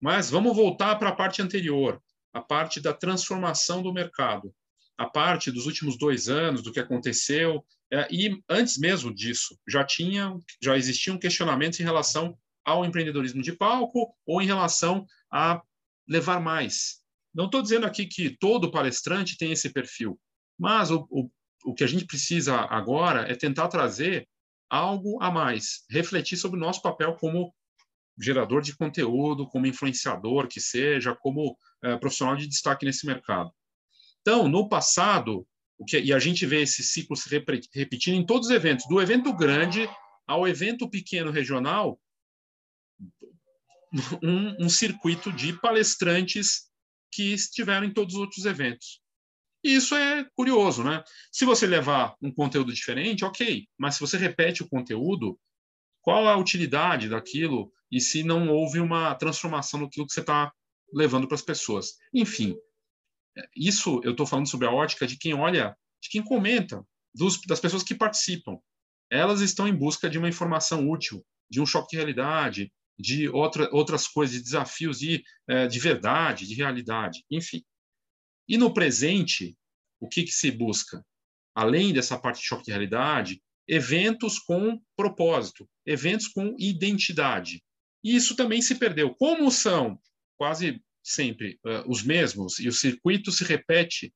Mas 0.00 0.30
vamos 0.30 0.56
voltar 0.56 0.96
para 0.96 1.10
a 1.10 1.14
parte 1.14 1.42
anterior, 1.42 2.02
a 2.32 2.40
parte 2.40 2.80
da 2.80 2.94
transformação 2.94 3.82
do 3.82 3.92
mercado, 3.92 4.54
a 4.96 5.06
parte 5.06 5.50
dos 5.50 5.66
últimos 5.66 5.98
dois 5.98 6.28
anos, 6.28 6.62
do 6.62 6.72
que 6.72 6.80
aconteceu, 6.80 7.64
é, 7.92 8.06
e 8.10 8.40
antes 8.48 8.78
mesmo 8.78 9.12
disso, 9.12 9.58
já 9.68 9.84
tinha, 9.84 10.36
já 10.62 10.76
existiam 10.76 11.18
questionamentos 11.18 11.80
em 11.80 11.84
relação 11.84 12.36
ao 12.64 12.84
empreendedorismo 12.84 13.42
de 13.42 13.52
palco 13.52 14.14
ou 14.24 14.40
em 14.40 14.46
relação 14.46 15.04
a 15.30 15.60
levar 16.08 16.40
mais. 16.40 17.00
Não 17.34 17.46
estou 17.46 17.62
dizendo 17.62 17.86
aqui 17.86 18.06
que 18.06 18.36
todo 18.38 18.70
palestrante 18.70 19.36
tem 19.36 19.52
esse 19.52 19.70
perfil, 19.70 20.18
mas 20.58 20.90
o, 20.90 21.06
o, 21.10 21.30
o 21.64 21.74
que 21.74 21.84
a 21.84 21.86
gente 21.86 22.04
precisa 22.04 22.56
agora 22.56 23.30
é 23.30 23.34
tentar 23.34 23.68
trazer 23.68 24.28
algo 24.68 25.20
a 25.20 25.30
mais, 25.30 25.84
refletir 25.90 26.36
sobre 26.36 26.58
o 26.58 26.60
nosso 26.60 26.80
papel 26.80 27.16
como 27.16 27.52
gerador 28.18 28.62
de 28.62 28.76
conteúdo, 28.76 29.48
como 29.48 29.66
influenciador 29.66 30.48
que 30.48 30.60
seja, 30.60 31.14
como 31.14 31.56
é, 31.82 31.96
profissional 31.96 32.36
de 32.36 32.46
destaque 32.46 32.84
nesse 32.84 33.06
mercado. 33.06 33.50
Então, 34.20 34.48
no 34.48 34.68
passado, 34.68 35.46
o 35.78 35.84
que, 35.84 35.98
e 35.98 36.12
a 36.12 36.18
gente 36.18 36.44
vê 36.44 36.62
esse 36.62 36.82
ciclo 36.82 37.16
se 37.16 37.28
repetindo 37.28 38.14
em 38.14 38.26
todos 38.26 38.48
os 38.48 38.54
eventos, 38.54 38.86
do 38.88 39.00
evento 39.00 39.32
grande 39.32 39.88
ao 40.26 40.46
evento 40.46 40.88
pequeno 40.88 41.30
regional, 41.30 41.98
um, 44.22 44.66
um 44.66 44.68
circuito 44.68 45.32
de 45.32 45.58
palestrantes 45.58 46.70
que 47.10 47.32
estiveram 47.32 47.86
em 47.86 47.92
todos 47.92 48.14
os 48.14 48.20
outros 48.20 48.44
eventos. 48.44 49.00
E 49.64 49.74
isso 49.74 49.94
é 49.94 50.24
curioso, 50.34 50.84
né? 50.84 51.02
Se 51.32 51.44
você 51.44 51.66
levar 51.66 52.14
um 52.22 52.32
conteúdo 52.32 52.72
diferente, 52.72 53.24
ok, 53.24 53.66
mas 53.76 53.94
se 53.94 54.00
você 54.00 54.16
repete 54.16 54.62
o 54.62 54.68
conteúdo, 54.68 55.38
qual 56.00 56.28
a 56.28 56.36
utilidade 56.36 57.08
daquilo 57.08 57.72
e 57.90 58.00
se 58.00 58.22
não 58.22 58.48
houve 58.48 58.78
uma 58.78 59.14
transformação 59.14 59.80
no 59.80 59.90
que 59.90 60.02
você 60.02 60.20
está 60.20 60.52
levando 60.92 61.26
para 61.26 61.34
as 61.34 61.42
pessoas? 61.42 61.94
Enfim, 62.14 62.56
isso 63.56 64.00
eu 64.04 64.12
estou 64.12 64.26
falando 64.26 64.48
sobre 64.48 64.66
a 64.66 64.72
ótica 64.72 65.06
de 65.06 65.16
quem 65.16 65.34
olha, 65.34 65.76
de 66.02 66.08
quem 66.08 66.22
comenta, 66.22 66.84
dos, 67.14 67.40
das 67.42 67.60
pessoas 67.60 67.82
que 67.82 67.94
participam. 67.94 68.58
Elas 69.10 69.40
estão 69.40 69.66
em 69.66 69.74
busca 69.74 70.08
de 70.08 70.18
uma 70.18 70.28
informação 70.28 70.88
útil, 70.88 71.24
de 71.50 71.60
um 71.60 71.66
choque 71.66 71.90
de 71.90 71.96
realidade, 71.96 72.72
de 72.98 73.28
outra, 73.28 73.68
outras 73.72 74.06
coisas, 74.06 74.36
de 74.36 74.42
desafios 74.42 74.98
de, 74.98 75.22
é, 75.48 75.66
de 75.66 75.78
verdade, 75.80 76.46
de 76.46 76.54
realidade, 76.54 77.24
enfim. 77.30 77.62
E 78.48 78.56
no 78.56 78.72
presente, 78.72 79.56
o 79.98 80.08
que, 80.08 80.22
que 80.24 80.32
se 80.32 80.50
busca? 80.50 81.04
Além 81.54 81.92
dessa 81.92 82.18
parte 82.18 82.40
de 82.40 82.46
choque 82.46 82.64
de 82.64 82.70
realidade, 82.70 83.42
eventos 83.66 84.38
com 84.38 84.80
propósito, 84.96 85.68
eventos 85.86 86.28
com 86.28 86.54
identidade. 86.58 87.62
E 88.02 88.16
isso 88.16 88.34
também 88.34 88.62
se 88.62 88.74
perdeu. 88.74 89.14
Como 89.14 89.50
são 89.50 89.98
quase 90.36 90.82
sempre 91.02 91.58
uh, 91.64 91.90
os 91.90 92.02
mesmos 92.02 92.58
e 92.58 92.68
o 92.68 92.72
circuito 92.72 93.30
se 93.32 93.44
repete, 93.44 94.12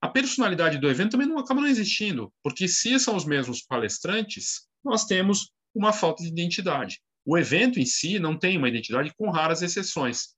a 0.00 0.08
personalidade 0.08 0.78
do 0.78 0.88
evento 0.88 1.12
também 1.12 1.26
não 1.26 1.38
acaba 1.38 1.60
não 1.60 1.68
existindo, 1.68 2.32
porque 2.42 2.68
se 2.68 2.98
são 2.98 3.16
os 3.16 3.24
mesmos 3.24 3.62
palestrantes, 3.62 4.68
nós 4.84 5.06
temos 5.06 5.50
uma 5.74 5.92
falta 5.92 6.22
de 6.22 6.28
identidade. 6.28 7.00
O 7.24 7.38
evento 7.38 7.80
em 7.80 7.86
si 7.86 8.18
não 8.18 8.38
tem 8.38 8.58
uma 8.58 8.68
identidade, 8.68 9.14
com 9.16 9.30
raras 9.30 9.62
exceções. 9.62 10.34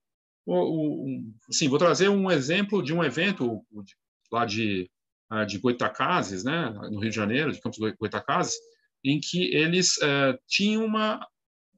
sim, 1.51 1.69
vou 1.69 1.79
trazer 1.79 2.09
um 2.09 2.31
exemplo 2.31 2.83
de 2.83 2.95
um 2.95 3.03
evento 3.03 3.61
lá 4.31 4.47
de, 4.47 4.89
ah, 5.29 5.45
de 5.45 5.59
Goitacazes, 5.59 6.45
né, 6.45 6.71
no 6.91 7.01
Rio 7.01 7.11
de 7.11 7.17
Janeiro, 7.17 7.53
de 7.53 7.61
Campos 7.61 7.79
Goitacazes, 7.99 8.55
em 9.05 9.19
que 9.21 9.53
eles 9.53 9.97
uh, 9.99 10.39
tinham, 10.47 10.85
uma, 10.85 11.27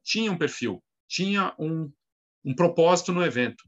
tinham 0.04 0.34
um 0.34 0.38
perfil, 0.38 0.82
tinha 1.08 1.54
um, 1.58 1.90
um 2.44 2.54
propósito 2.54 3.12
no 3.12 3.24
evento. 3.24 3.64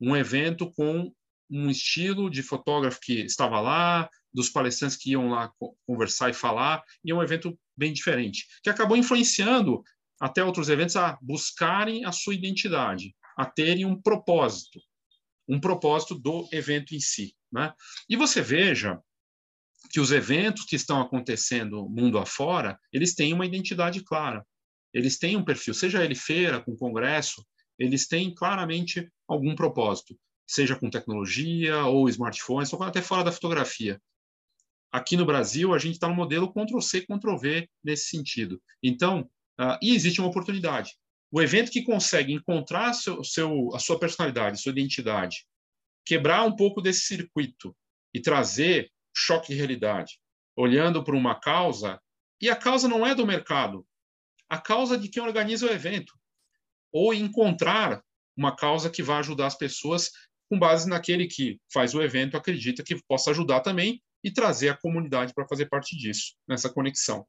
Um 0.00 0.16
evento 0.16 0.70
com 0.72 1.12
um 1.50 1.70
estilo 1.70 2.30
de 2.30 2.42
fotógrafo 2.42 3.00
que 3.00 3.20
estava 3.20 3.60
lá, 3.60 4.08
dos 4.32 4.48
palestrantes 4.48 4.96
que 4.96 5.10
iam 5.10 5.28
lá 5.28 5.52
conversar 5.86 6.30
e 6.30 6.34
falar, 6.34 6.82
e 7.04 7.10
é 7.10 7.14
um 7.14 7.22
evento 7.22 7.58
bem 7.76 7.92
diferente, 7.92 8.46
que 8.62 8.70
acabou 8.70 8.96
influenciando 8.96 9.82
até 10.20 10.42
outros 10.42 10.68
eventos 10.68 10.96
a 10.96 11.18
buscarem 11.20 12.04
a 12.04 12.12
sua 12.12 12.34
identidade, 12.34 13.14
a 13.36 13.44
terem 13.44 13.84
um 13.84 14.00
propósito, 14.00 14.80
um 15.48 15.60
propósito 15.60 16.14
do 16.14 16.48
evento 16.52 16.94
em 16.94 17.00
si. 17.00 17.34
Né? 17.52 17.72
E 18.08 18.16
você 18.16 18.40
veja 18.40 18.98
que 19.90 20.00
os 20.00 20.10
eventos 20.10 20.64
que 20.64 20.76
estão 20.76 21.00
acontecendo 21.00 21.88
mundo 21.88 22.18
afora, 22.18 22.78
eles 22.92 23.14
têm 23.14 23.34
uma 23.34 23.44
identidade 23.44 24.02
clara. 24.02 24.46
Eles 24.92 25.18
têm 25.18 25.36
um 25.36 25.44
perfil, 25.44 25.74
seja 25.74 26.04
ele 26.04 26.14
feira, 26.14 26.60
com 26.60 26.76
congresso, 26.76 27.44
eles 27.78 28.06
têm 28.06 28.34
claramente 28.34 29.10
algum 29.26 29.54
propósito, 29.54 30.18
seja 30.46 30.76
com 30.76 30.90
tecnologia 30.90 31.84
ou 31.86 32.08
smartphones, 32.08 32.72
ou 32.72 32.82
até 32.82 33.00
fora 33.00 33.24
da 33.24 33.32
fotografia. 33.32 34.00
Aqui 34.92 35.16
no 35.16 35.24
Brasil, 35.24 35.72
a 35.72 35.78
gente 35.78 35.94
está 35.94 36.06
no 36.06 36.14
modelo 36.14 36.52
Ctrl-C, 36.52 37.06
Ctrl-V 37.06 37.68
nesse 37.82 38.08
sentido. 38.08 38.62
Então, 38.82 39.22
uh, 39.58 39.78
e 39.80 39.94
existe 39.94 40.20
uma 40.20 40.28
oportunidade. 40.28 40.92
O 41.30 41.40
evento 41.40 41.72
que 41.72 41.82
consegue 41.82 42.34
encontrar 42.34 42.92
seu, 42.92 43.24
seu, 43.24 43.74
a 43.74 43.78
sua 43.78 43.98
personalidade, 43.98 44.60
sua 44.60 44.70
identidade, 44.70 45.46
quebrar 46.04 46.44
um 46.44 46.54
pouco 46.54 46.82
desse 46.82 47.00
circuito 47.06 47.74
e 48.12 48.20
trazer 48.20 48.90
choque 49.16 49.48
de 49.48 49.54
realidade, 49.54 50.18
olhando 50.54 51.02
para 51.02 51.16
uma 51.16 51.34
causa, 51.40 51.98
e 52.38 52.50
a 52.50 52.56
causa 52.56 52.86
não 52.86 53.06
é 53.06 53.14
do 53.14 53.26
mercado, 53.26 53.86
a 54.52 54.60
causa 54.60 54.98
de 54.98 55.08
quem 55.08 55.22
organiza 55.22 55.64
o 55.64 55.70
evento, 55.70 56.12
ou 56.92 57.14
encontrar 57.14 58.04
uma 58.36 58.54
causa 58.54 58.90
que 58.90 59.02
vai 59.02 59.16
ajudar 59.20 59.46
as 59.46 59.56
pessoas 59.56 60.10
com 60.46 60.58
base 60.58 60.86
naquele 60.86 61.26
que 61.26 61.58
faz 61.72 61.94
o 61.94 62.02
evento 62.02 62.36
acredita 62.36 62.82
que 62.82 63.02
possa 63.04 63.30
ajudar 63.30 63.60
também 63.60 64.02
e 64.22 64.30
trazer 64.30 64.68
a 64.68 64.76
comunidade 64.76 65.32
para 65.32 65.48
fazer 65.48 65.70
parte 65.70 65.96
disso, 65.96 66.34
nessa 66.46 66.68
conexão. 66.68 67.26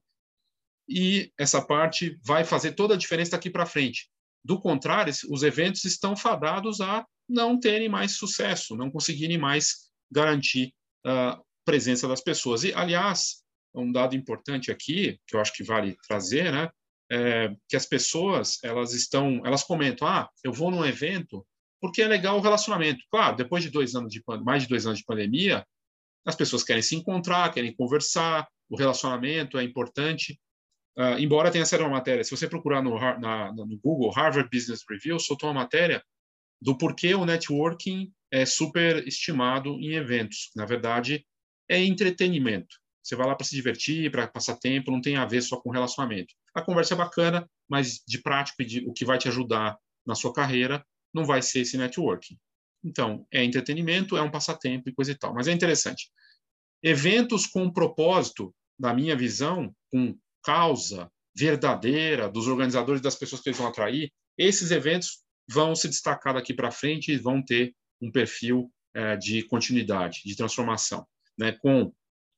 E 0.86 1.32
essa 1.40 1.62
parte 1.62 2.20
vai 2.26 2.44
fazer 2.44 2.74
toda 2.74 2.96
a 2.96 2.98
diferença 2.98 3.32
daqui 3.32 3.50
para 3.50 3.66
frente. 3.66 4.10
Do 4.44 4.60
contrário, 4.60 5.14
os 5.30 5.44
eventos 5.44 5.86
estão 5.86 6.18
fadados 6.18 6.82
a 6.82 7.08
não 7.30 7.58
terem 7.58 7.88
mais 7.88 8.18
sucesso, 8.18 8.76
não 8.76 8.92
conseguirem 8.92 9.38
mais 9.38 9.90
garantir 10.12 10.74
a 11.06 11.40
presença 11.64 12.06
das 12.06 12.20
pessoas. 12.20 12.66
E, 12.66 12.74
aliás, 12.74 13.46
um 13.74 13.90
dado 13.94 14.14
importante 14.14 14.70
aqui, 14.70 15.18
que 15.26 15.38
eu 15.38 15.40
acho 15.40 15.54
que 15.54 15.64
vale 15.64 15.96
trazer, 16.06 16.52
né, 16.52 16.70
é 17.12 17.54
que 17.70 17.76
as 17.76 17.86
pessoas, 17.86 18.58
elas 18.64 18.94
estão, 18.94 19.42
elas 19.46 19.64
comentam, 19.64 20.08
ah, 20.08 20.30
eu 20.44 20.52
vou 20.52 20.72
num 20.72 20.86
evento 20.86 21.46
porque 21.82 22.02
é 22.02 22.08
legal 22.08 22.38
o 22.38 22.42
relacionamento. 22.42 23.04
Claro, 23.12 23.36
depois 23.36 23.62
de 23.62 23.70
dois 23.70 23.94
anos 23.94 24.12
de 24.12 24.24
mais 24.44 24.64
de 24.64 24.70
dois 24.70 24.86
anos 24.86 25.00
de 25.00 25.06
pandemia, 25.06 25.66
as 26.26 26.36
pessoas 26.36 26.64
querem 26.64 26.82
se 26.82 26.96
encontrar, 26.96 27.54
querem 27.54 27.76
conversar, 27.76 28.48
o 28.70 28.78
relacionamento 28.78 29.58
é 29.58 29.64
importante. 29.64 30.40
Uh, 30.98 31.20
embora 31.20 31.52
tenha 31.52 31.66
sido 31.66 31.82
uma 31.82 31.90
matéria, 31.90 32.24
se 32.24 32.32
você 32.32 32.48
procurar 32.48 32.82
no, 32.82 32.98
na, 33.20 33.52
no 33.52 33.78
Google 33.84 34.12
Harvard 34.12 34.50
Business 34.50 34.82
Review, 34.90 35.20
soltou 35.20 35.50
uma 35.50 35.62
matéria 35.62 36.02
do 36.62 36.78
porquê 36.78 37.14
o 37.14 37.26
networking 37.26 38.10
é 38.32 38.46
super 38.46 39.06
estimado 39.06 39.72
em 39.80 39.94
eventos. 39.96 40.52
Na 40.56 40.66
verdade, 40.66 41.26
é 41.70 41.84
entretenimento. 41.84 42.78
Você 43.04 43.16
vai 43.16 43.28
lá 43.28 43.36
para 43.36 43.46
se 43.46 43.56
divertir, 43.56 44.10
para 44.10 44.28
passar 44.28 44.56
tempo, 44.56 44.90
não 44.90 45.02
tem 45.02 45.18
a 45.18 45.26
ver 45.26 45.42
só 45.42 45.60
com 45.60 45.70
relacionamento. 45.70 46.34
A 46.54 46.62
conversa 46.62 46.94
é 46.94 46.98
bacana, 46.98 47.50
mas 47.68 48.02
de 48.08 48.22
prático 48.22 48.62
e 48.62 48.66
de, 48.66 48.88
o 48.88 48.94
que 48.94 49.06
vai 49.06 49.18
te 49.18 49.28
ajudar 49.28 49.78
na 50.06 50.16
sua 50.16 50.34
carreira 50.34 50.86
não 51.14 51.26
vai 51.26 51.42
ser 51.42 51.62
esse 51.62 51.78
networking. 51.78 52.38
Então, 52.84 53.26
é 53.32 53.44
entretenimento, 53.44 54.18
é 54.18 54.22
um 54.22 54.32
passatempo 54.32 54.90
e 54.90 54.94
coisa 54.94 55.12
e 55.12 55.16
tal. 55.16 55.34
Mas 55.34 55.48
é 55.48 55.52
interessante. 55.52 56.10
Eventos 56.82 57.48
com 57.48 57.72
propósito, 57.72 58.54
na 58.78 58.94
minha 58.94 59.16
visão, 59.16 59.74
com 59.90 60.18
causa 60.44 61.10
verdadeira 61.36 62.30
dos 62.30 62.48
organizadores, 62.48 63.02
das 63.02 63.16
pessoas 63.16 63.42
que 63.42 63.50
eles 63.50 63.58
vão 63.58 63.68
atrair, 63.68 64.12
esses 64.38 64.72
eventos 64.72 65.24
vão 65.50 65.76
se 65.76 65.88
destacar 65.88 66.34
daqui 66.34 66.54
para 66.54 66.72
frente 66.72 67.12
e 67.12 67.18
vão 67.18 67.44
ter 67.44 67.74
um 68.02 68.12
perfil 68.12 68.72
é, 68.94 69.16
de 69.16 69.44
continuidade, 69.44 70.22
de 70.26 70.36
transformação, 70.36 71.08
né? 71.38 71.54
com 71.54 71.94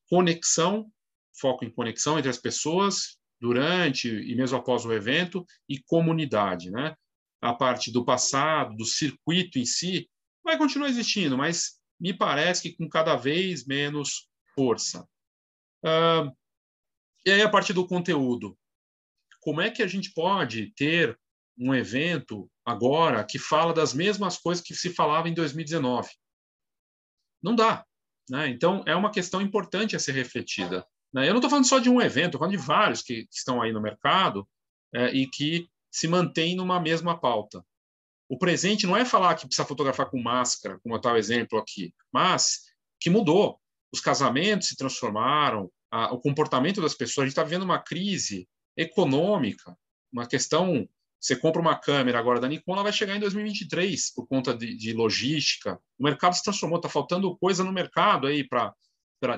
conexão, 0.07 0.89
foco 1.37 1.65
em 1.65 1.69
conexão 1.69 2.17
entre 2.17 2.29
as 2.29 2.37
pessoas 2.37 3.17
durante 3.45 4.09
e 4.09 4.35
mesmo 4.35 4.57
após 4.57 4.85
o 4.85 4.91
evento 4.91 5.45
e 5.69 5.79
comunidade, 5.83 6.71
né? 6.71 6.95
A 7.39 7.53
parte 7.53 7.91
do 7.91 8.03
passado, 8.03 8.75
do 8.75 8.85
circuito 8.85 9.59
em 9.59 9.65
si, 9.65 10.09
vai 10.43 10.57
continuar 10.57 10.89
existindo, 10.89 11.37
mas 11.37 11.79
me 11.99 12.11
parece 12.11 12.63
que 12.63 12.75
com 12.75 12.89
cada 12.89 13.15
vez 13.15 13.67
menos 13.67 14.27
força. 14.55 15.07
E 17.23 17.31
aí, 17.31 17.43
a 17.43 17.49
partir 17.49 17.73
do 17.73 17.87
conteúdo, 17.87 18.57
como 19.39 19.61
é 19.61 19.69
que 19.69 19.83
a 19.83 19.87
gente 19.87 20.11
pode 20.11 20.73
ter 20.75 21.19
um 21.55 21.73
evento 21.73 22.49
agora 22.65 23.23
que 23.23 23.37
fala 23.37 23.73
das 23.73 23.93
mesmas 23.93 24.37
coisas 24.37 24.63
que 24.63 24.73
se 24.73 24.89
falava 24.89 25.29
em 25.29 25.33
2019? 25.35 26.09
Não 27.43 27.55
dá. 27.55 27.85
Né? 28.27 28.49
Então, 28.49 28.83
é 28.87 28.95
uma 28.95 29.11
questão 29.11 29.39
importante 29.39 29.95
a 29.95 29.99
ser 29.99 30.13
refletida. 30.13 30.83
Né? 31.15 31.29
Eu 31.29 31.29
não 31.29 31.37
estou 31.37 31.49
falando 31.49 31.65
só 31.65 31.79
de 31.79 31.89
um 31.89 32.01
evento, 32.01 32.25
estou 32.25 32.39
falando 32.39 32.57
de 32.57 32.63
vários 32.63 33.01
que, 33.01 33.25
que 33.25 33.35
estão 33.37 33.61
aí 33.61 33.71
no 33.71 33.81
mercado 33.81 34.45
é, 34.93 35.07
e 35.13 35.25
que 35.29 35.69
se 35.89 36.09
mantêm 36.09 36.57
numa 36.57 36.77
mesma 36.77 37.17
pauta. 37.17 37.65
O 38.27 38.37
presente 38.37 38.85
não 38.85 38.97
é 38.97 39.05
falar 39.05 39.35
que 39.35 39.45
precisa 39.45 39.65
fotografar 39.65 40.09
com 40.09 40.21
máscara, 40.21 40.77
como 40.83 40.99
tal 40.99 41.15
exemplo 41.15 41.57
aqui, 41.57 41.93
mas 42.11 42.63
que 42.99 43.09
mudou. 43.09 43.57
Os 43.93 44.01
casamentos 44.01 44.67
se 44.67 44.75
transformaram, 44.75 45.71
a, 45.89 46.13
o 46.13 46.19
comportamento 46.19 46.81
das 46.81 46.93
pessoas. 46.93 47.23
A 47.23 47.27
gente 47.27 47.31
está 47.31 47.43
vivendo 47.43 47.63
uma 47.63 47.79
crise 47.79 48.45
econômica, 48.75 49.77
uma 50.11 50.27
questão. 50.27 50.85
Você 51.17 51.33
compra 51.37 51.61
uma 51.61 51.79
câmera 51.79 52.19
agora 52.19 52.41
da 52.41 52.47
Nikon, 52.49 52.73
ela 52.73 52.83
vai 52.83 52.91
chegar 52.91 53.15
em 53.15 53.21
2023 53.21 54.13
por 54.13 54.27
conta 54.27 54.53
de, 54.53 54.75
de 54.75 54.91
logística. 54.91 55.79
O 55.97 56.03
mercado 56.03 56.35
se 56.35 56.43
transformou, 56.43 56.77
está 56.77 56.89
faltando 56.89 57.37
coisa 57.37 57.63
no 57.63 57.71
mercado 57.71 58.27
aí 58.27 58.45
para 58.45 58.73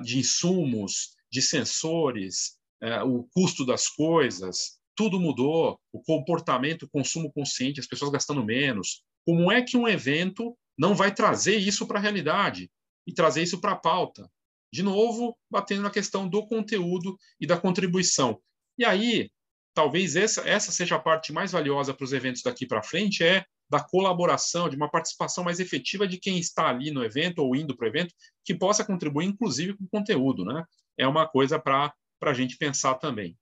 de 0.01 0.17
insumos, 0.17 1.16
de 1.31 1.41
sensores, 1.41 2.57
é, 2.81 3.01
o 3.03 3.23
custo 3.33 3.65
das 3.65 3.87
coisas 3.87 4.77
tudo 4.97 5.19
mudou, 5.19 5.79
o 5.93 6.01
comportamento, 6.01 6.83
o 6.83 6.89
consumo 6.89 7.31
consciente, 7.31 7.79
as 7.79 7.85
pessoas 7.85 8.11
gastando 8.11 8.43
menos. 8.43 9.03
Como 9.25 9.51
é 9.51 9.61
que 9.61 9.77
um 9.77 9.87
evento 9.87 10.57
não 10.77 10.95
vai 10.95 11.13
trazer 11.13 11.57
isso 11.57 11.87
para 11.87 11.99
a 11.99 12.01
realidade 12.01 12.69
e 13.05 13.13
trazer 13.13 13.43
isso 13.43 13.61
para 13.61 13.73
a 13.73 13.77
pauta? 13.77 14.27
De 14.73 14.81
novo, 14.81 15.37
batendo 15.49 15.83
na 15.83 15.91
questão 15.91 16.27
do 16.27 16.45
conteúdo 16.47 17.15
e 17.39 17.45
da 17.45 17.57
contribuição. 17.57 18.41
E 18.77 18.83
aí, 18.83 19.29
talvez 19.73 20.15
essa, 20.15 20.41
essa 20.49 20.71
seja 20.71 20.95
a 20.95 20.99
parte 20.99 21.31
mais 21.31 21.51
valiosa 21.51 21.93
para 21.93 22.03
os 22.03 22.11
eventos 22.11 22.41
daqui 22.41 22.65
para 22.65 22.81
frente, 22.81 23.23
é 23.23 23.45
da 23.69 23.79
colaboração, 23.79 24.69
de 24.69 24.75
uma 24.75 24.89
participação 24.89 25.43
mais 25.43 25.59
efetiva 25.59 26.07
de 26.07 26.17
quem 26.17 26.39
está 26.39 26.69
ali 26.69 26.91
no 26.91 27.03
evento 27.03 27.39
ou 27.39 27.55
indo 27.55 27.75
para 27.75 27.85
o 27.85 27.89
evento, 27.89 28.13
que 28.43 28.55
possa 28.55 28.85
contribuir, 28.85 29.25
inclusive, 29.25 29.75
com 29.75 29.83
o 29.83 29.89
conteúdo. 29.89 30.45
Né? 30.45 30.63
É 30.97 31.07
uma 31.07 31.27
coisa 31.27 31.59
para 31.59 31.93
a 32.21 32.33
gente 32.33 32.57
pensar 32.57 32.95
também. 32.95 33.37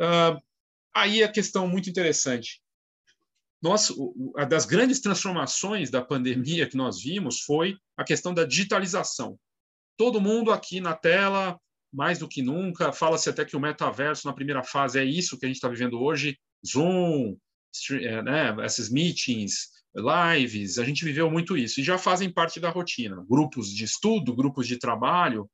Uh, 0.00 0.40
Aí 0.94 1.22
a 1.22 1.30
questão 1.30 1.68
muito 1.68 1.88
interessante. 1.88 2.60
Nós, 3.62 3.90
uma 3.90 4.44
das 4.44 4.64
grandes 4.64 5.00
transformações 5.00 5.90
da 5.90 6.02
pandemia 6.02 6.68
que 6.68 6.76
nós 6.76 7.02
vimos 7.02 7.40
foi 7.42 7.76
a 7.96 8.04
questão 8.04 8.32
da 8.32 8.44
digitalização. 8.44 9.38
Todo 9.96 10.20
mundo 10.20 10.50
aqui 10.50 10.80
na 10.80 10.94
tela, 10.94 11.60
mais 11.92 12.18
do 12.18 12.28
que 12.28 12.42
nunca, 12.42 12.92
fala-se 12.92 13.28
até 13.28 13.44
que 13.44 13.56
o 13.56 13.60
metaverso 13.60 14.26
na 14.26 14.32
primeira 14.32 14.62
fase 14.62 14.98
é 14.98 15.04
isso 15.04 15.38
que 15.38 15.44
a 15.44 15.48
gente 15.48 15.56
está 15.56 15.68
vivendo 15.68 16.00
hoje, 16.00 16.38
Zoom, 16.66 17.36
né, 18.24 18.54
esses 18.64 18.90
meetings, 18.90 19.68
lives, 19.94 20.78
a 20.78 20.84
gente 20.84 21.04
viveu 21.04 21.30
muito 21.30 21.56
isso 21.56 21.80
e 21.80 21.84
já 21.84 21.98
fazem 21.98 22.32
parte 22.32 22.60
da 22.60 22.70
rotina. 22.70 23.24
Grupos 23.28 23.68
de 23.68 23.84
estudo, 23.84 24.34
grupos 24.34 24.66
de 24.66 24.78
trabalho. 24.78 25.50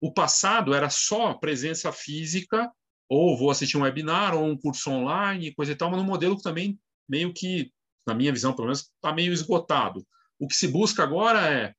O 0.00 0.12
passado 0.12 0.74
era 0.74 0.90
só 0.90 1.34
presença 1.34 1.92
física 1.92 2.70
ou 3.08 3.36
vou 3.36 3.50
assistir 3.50 3.76
um 3.76 3.82
webinar 3.82 4.34
ou 4.34 4.44
um 4.44 4.56
curso 4.56 4.90
online, 4.90 5.54
coisa 5.54 5.72
e 5.72 5.76
tal, 5.76 5.90
mas 5.90 6.00
no 6.00 6.06
modelo 6.06 6.36
que 6.36 6.42
também 6.42 6.78
meio 7.08 7.32
que, 7.32 7.70
na 8.06 8.14
minha 8.14 8.32
visão 8.32 8.52
pelo 8.52 8.66
menos, 8.66 8.80
está 8.80 9.12
meio 9.12 9.32
esgotado. 9.32 10.04
O 10.38 10.48
que 10.48 10.56
se 10.56 10.68
busca 10.68 11.02
agora 11.02 11.48
é 11.48 11.74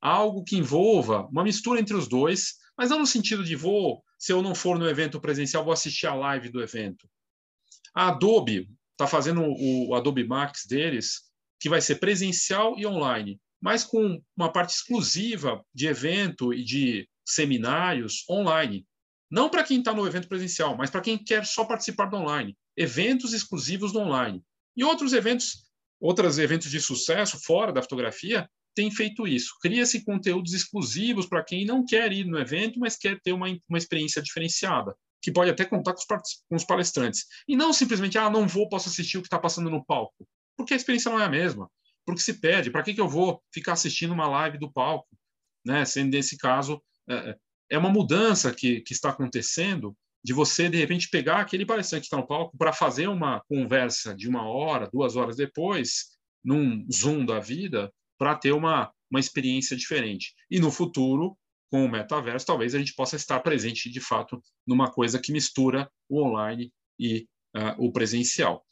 algo 0.00 0.44
que 0.44 0.56
envolva 0.56 1.26
uma 1.26 1.42
mistura 1.42 1.80
entre 1.80 1.96
os 1.96 2.06
dois, 2.08 2.54
mas 2.76 2.90
não 2.90 2.98
no 2.98 3.06
sentido 3.06 3.42
de 3.42 3.56
vou, 3.56 4.02
se 4.18 4.32
eu 4.32 4.42
não 4.42 4.54
for 4.54 4.78
no 4.78 4.88
evento 4.88 5.20
presencial, 5.20 5.64
vou 5.64 5.72
assistir 5.72 6.06
a 6.06 6.14
live 6.14 6.50
do 6.50 6.62
evento. 6.62 7.08
A 7.94 8.08
Adobe 8.08 8.68
está 8.96 9.06
fazendo 9.06 9.42
o 9.42 9.94
Adobe 9.94 10.26
Max 10.26 10.64
deles, 10.66 11.26
que 11.60 11.68
vai 11.68 11.80
ser 11.80 11.96
presencial 11.96 12.78
e 12.78 12.86
online, 12.86 13.38
mas 13.60 13.84
com 13.84 14.20
uma 14.36 14.50
parte 14.50 14.70
exclusiva 14.70 15.62
de 15.74 15.86
evento 15.86 16.52
e 16.52 16.64
de 16.64 17.08
seminários 17.24 18.24
online. 18.28 18.86
Não 19.30 19.50
para 19.50 19.64
quem 19.64 19.78
está 19.78 19.92
no 19.92 20.06
evento 20.06 20.28
presencial, 20.28 20.76
mas 20.76 20.88
para 20.88 21.00
quem 21.00 21.18
quer 21.18 21.44
só 21.44 21.64
participar 21.64 22.06
do 22.06 22.16
online. 22.16 22.56
Eventos 22.76 23.32
exclusivos 23.32 23.92
do 23.92 23.98
online. 23.98 24.42
E 24.76 24.84
outros 24.84 25.12
eventos, 25.12 25.64
outros 26.00 26.38
eventos 26.38 26.70
de 26.70 26.80
sucesso 26.80 27.38
fora 27.42 27.72
da 27.72 27.82
fotografia 27.82 28.48
têm 28.74 28.90
feito 28.90 29.26
isso. 29.26 29.56
Cria-se 29.60 30.04
conteúdos 30.04 30.52
exclusivos 30.52 31.26
para 31.26 31.42
quem 31.42 31.64
não 31.64 31.84
quer 31.84 32.12
ir 32.12 32.24
no 32.24 32.38
evento, 32.38 32.78
mas 32.78 32.96
quer 32.96 33.20
ter 33.20 33.32
uma, 33.32 33.48
uma 33.68 33.78
experiência 33.78 34.22
diferenciada, 34.22 34.94
que 35.26 35.32
pode 35.32 35.50
até 35.50 35.64
contar 35.64 35.92
com 35.92 35.98
os, 35.98 36.06
com 36.48 36.54
os 36.54 36.64
palestrantes. 36.64 37.24
E 37.48 37.56
não 37.56 37.72
simplesmente, 37.72 38.16
ah, 38.16 38.30
não 38.30 38.46
vou, 38.46 38.68
posso 38.68 38.88
assistir 38.88 39.18
o 39.18 39.22
que 39.22 39.26
está 39.26 39.40
passando 39.40 39.68
no 39.68 39.84
palco. 39.84 40.24
Porque 40.56 40.72
a 40.72 40.76
experiência 40.76 41.10
não 41.10 41.18
é 41.18 41.24
a 41.24 41.28
mesma. 41.28 41.68
Porque 42.04 42.22
se 42.22 42.34
perde. 42.34 42.70
Para 42.70 42.84
que, 42.84 42.94
que 42.94 43.00
eu 43.00 43.08
vou 43.08 43.42
ficar 43.52 43.72
assistindo 43.72 44.14
uma 44.14 44.28
live 44.28 44.56
do 44.56 44.70
palco? 44.70 45.08
Né? 45.64 45.84
Sendo 45.84 46.12
nesse 46.12 46.38
caso, 46.38 46.80
é, 47.08 47.30
é 47.30 47.36
é 47.68 47.76
uma 47.76 47.90
mudança 47.90 48.52
que, 48.54 48.80
que 48.80 48.92
está 48.92 49.10
acontecendo 49.10 49.96
de 50.22 50.32
você, 50.32 50.68
de 50.68 50.76
repente, 50.76 51.08
pegar 51.08 51.40
aquele 51.40 51.66
palestrante 51.66 52.02
que 52.02 52.06
está 52.06 52.16
no 52.16 52.26
palco 52.26 52.56
para 52.56 52.72
fazer 52.72 53.08
uma 53.08 53.42
conversa 53.48 54.14
de 54.14 54.28
uma 54.28 54.48
hora, 54.48 54.88
duas 54.92 55.16
horas 55.16 55.36
depois, 55.36 56.06
num 56.44 56.86
Zoom 56.92 57.24
da 57.24 57.38
vida, 57.38 57.92
para 58.16 58.34
ter 58.34 58.52
uma, 58.52 58.92
uma 59.10 59.20
experiência 59.20 59.76
diferente. 59.76 60.32
E 60.48 60.58
no 60.60 60.70
futuro, 60.70 61.36
com 61.70 61.84
o 61.84 61.88
metaverso, 61.88 62.46
talvez 62.46 62.74
a 62.74 62.78
gente 62.78 62.94
possa 62.94 63.16
estar 63.16 63.40
presente, 63.40 63.90
de 63.90 64.00
fato, 64.00 64.42
numa 64.66 64.90
coisa 64.90 65.18
que 65.18 65.32
mistura 65.32 65.90
o 66.08 66.22
online 66.22 66.72
e 66.98 67.26
uh, 67.56 67.84
o 67.84 67.92
presencial. 67.92 68.64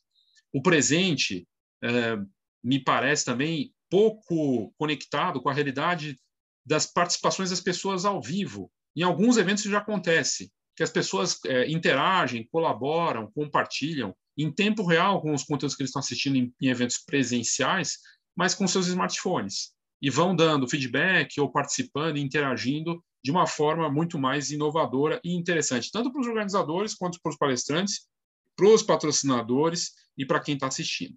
O 0.53 0.63
presente 0.63 1.47
uh, 1.85 2.31
me 2.63 2.83
parece 2.83 3.25
também 3.25 3.75
pouco 3.91 4.73
conectado 4.79 5.43
com 5.43 5.49
a 5.49 5.53
realidade 5.53 6.17
das 6.65 6.87
participações 6.87 7.51
das 7.51 7.61
pessoas 7.61 8.05
ao 8.05 8.23
vivo 8.23 8.71
em 8.97 9.03
alguns 9.03 9.37
eventos 9.37 9.63
isso 9.63 9.73
já 9.73 9.79
acontece, 9.79 10.53
que 10.77 10.83
as 10.83 10.91
pessoas 10.91 11.39
é, 11.47 11.71
interagem, 11.71 12.49
colaboram, 12.51 13.31
compartilham 13.33 14.15
em 14.37 14.53
tempo 14.53 14.85
real 14.85 15.21
com 15.21 15.33
os 15.33 15.45
conteúdos 15.45 15.77
que 15.77 15.83
eles 15.83 15.91
estão 15.91 16.01
assistindo 16.01 16.37
em, 16.37 16.53
em 16.61 16.69
eventos 16.69 16.99
presenciais, 16.99 17.99
mas 18.37 18.55
com 18.55 18.67
seus 18.67 18.87
smartphones. 18.87 19.73
E 20.01 20.11
vão 20.11 20.35
dando 20.35 20.69
feedback 20.69 21.41
ou 21.41 21.51
participando, 21.51 22.19
interagindo 22.19 23.03
de 23.23 23.31
uma 23.31 23.47
forma 23.47 23.91
muito 23.91 24.19
mais 24.19 24.51
inovadora 24.51 25.21
e 25.25 25.35
interessante, 25.35 25.91
tanto 25.91 26.13
para 26.13 26.21
os 26.21 26.27
organizadores 26.27 26.95
quanto 26.95 27.19
para 27.23 27.31
os 27.31 27.39
palestrantes, 27.39 28.07
para 28.55 28.67
os 28.67 28.83
patrocinadores 28.83 29.93
e 30.17 30.27
para 30.27 30.41
quem 30.41 30.55
está 30.55 30.67
assistindo. 30.67 31.17